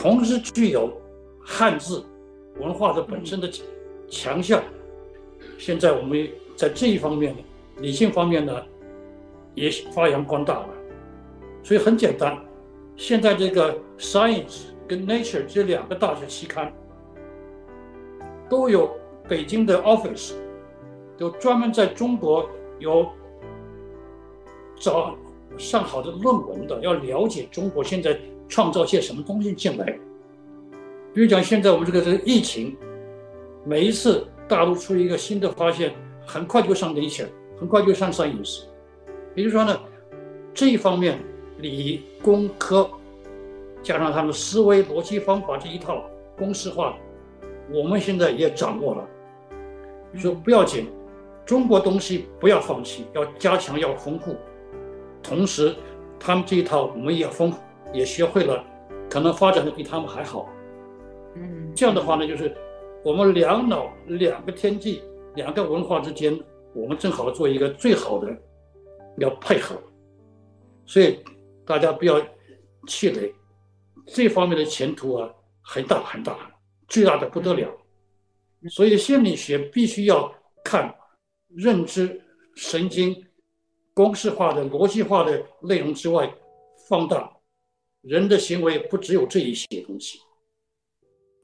[0.00, 0.92] 同时具有
[1.44, 2.04] 汉字
[2.60, 3.50] 文化的本身的
[4.08, 4.62] 强项。
[5.58, 7.34] 现在我们在这一方面
[7.78, 8.64] 理性方面呢，
[9.54, 10.68] 也发扬光大了。
[11.64, 12.38] 所以很简单，
[12.96, 14.66] 现在这个 science。
[14.88, 16.72] 跟 Nature 这两个大学期刊
[18.48, 18.90] 都有
[19.28, 20.32] 北京的 office，
[21.18, 23.06] 都专门在中国有
[24.76, 25.14] 找
[25.58, 28.18] 上好的论文的，要了解中国现在
[28.48, 29.84] 创造些什么东西进来。
[31.14, 32.76] 比如讲，现在我们这个这个疫情，
[33.64, 35.94] 每一次大陆出一个新的发现，
[36.26, 37.26] 很快就上 Nature，
[37.58, 38.62] 很快就上 Science。
[39.34, 39.78] 也就是说呢，
[40.52, 41.20] 这一方面
[41.58, 42.88] 理工科。
[43.80, 46.04] 加上他们思维逻辑方法这一套
[46.36, 46.96] 公式化，
[47.70, 49.08] 我们现在也掌握了。
[50.14, 50.88] 说不要紧，
[51.46, 54.34] 中国东西不要放弃，要加强，要丰富。
[55.22, 55.74] 同时，
[56.18, 57.52] 他们这一套我们也丰
[57.92, 58.64] 也学会了，
[59.10, 60.48] 可能发展的比他们还好。
[61.34, 62.56] 嗯，这样的话呢，就是
[63.04, 65.02] 我们两脑两个天地
[65.34, 66.38] 两个文化之间，
[66.74, 68.28] 我们正好做一个最好的
[69.18, 69.76] 要配合。
[70.86, 71.18] 所以
[71.66, 72.20] 大家不要
[72.86, 73.34] 气馁。
[74.06, 75.30] 这方面的前途啊，
[75.60, 76.34] 很大很大，
[76.88, 77.68] 巨大的不得了。
[78.70, 80.32] 所以心理学必须要
[80.64, 80.94] 看
[81.48, 82.20] 认知、
[82.56, 83.14] 神经、
[83.92, 86.32] 公式化的、逻辑化的内容之外，
[86.88, 87.30] 放大
[88.02, 90.20] 人的行为，不只有这一些东西。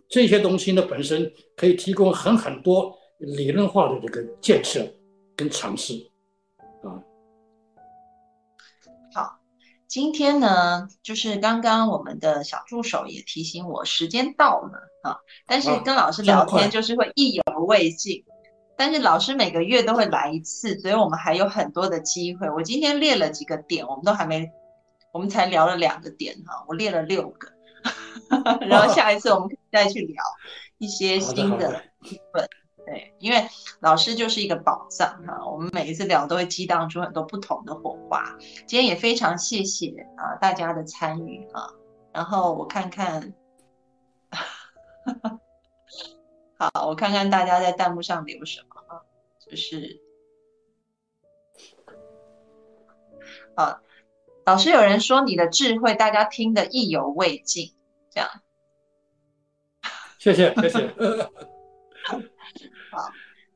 [0.09, 4.87] 这些东西呢，本身可以提供很很多理论化的这个建设
[5.35, 5.95] 跟尝试。
[6.83, 7.03] 啊。
[9.13, 9.39] 好
[9.89, 18.25] 今天呢，就是刚刚我们的小助手也提醒我时间到了啊，但是跟老师聊天就是会意犹未尽。
[18.77, 22.51] 但是老师每个月都会来一次，所以我们还有很多的机会。
[22.51, 24.51] 我今天列了几个点，我们都还没，
[25.15, 27.49] 我们才聊了两个点哈，我列了六个，
[28.67, 30.21] 然后下一次我们可以再去聊
[30.79, 32.49] 一些新的部分。
[32.85, 33.47] 对，因为
[33.79, 38.37] 老师就是一个宝藏哈，我们每一次聊都会激荡出很多不同的火花。
[38.67, 41.71] 今天也非常谢谢啊大家的参与啊，
[42.13, 43.33] 然后我看看，
[46.59, 49.01] 好，我看看大家在弹幕上留什么啊，
[49.39, 50.03] 就是
[53.55, 53.81] 啊，
[54.47, 57.73] 老师有人说你的智慧大家听得意犹未尽，
[58.11, 58.29] 这样，
[60.19, 60.89] 谢 谢谢谢。
[62.93, 63.11] 好，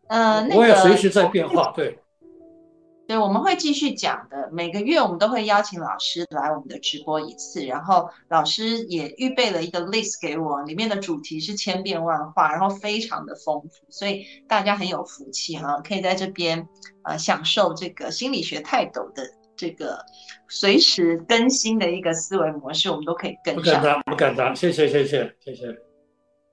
[0.08, 1.98] 呃，那个我也随时在变化，对，
[3.06, 4.48] 对，我们会继续讲的。
[4.50, 16.66] 每个月我们都会邀请老师来我们的直播一次，然后老师也预备了一个 list 给我，里面的主题是千变万化，然后非常的丰富，所以大家很有福气哈，可以在这边
[17.04, 19.98] 呃享受这个心理学泰斗的这个
[20.48, 23.62] 随时更新的一个思维模式，我们都可以跟上。
[23.64, 25.66] 不敢当，不敢当，谢谢，谢谢，谢谢。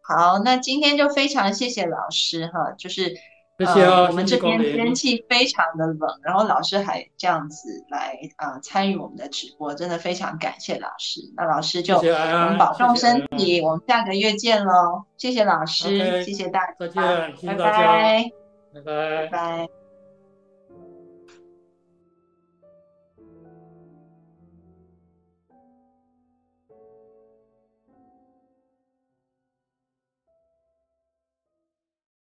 [0.02, 3.16] 好，那今天就非常谢谢老师哈，就是
[3.58, 11.22] 呃我们这边天气非常的冷，然后老师还这样子来啊参与我们的直播，真的非常感谢老师。
[11.36, 17.02] 那老师就我们保重身体，我们下个月见喽，谢谢老师，谢谢大家，再见，
[17.48, 18.32] 拜拜，
[18.74, 19.85] 拜拜，拜拜。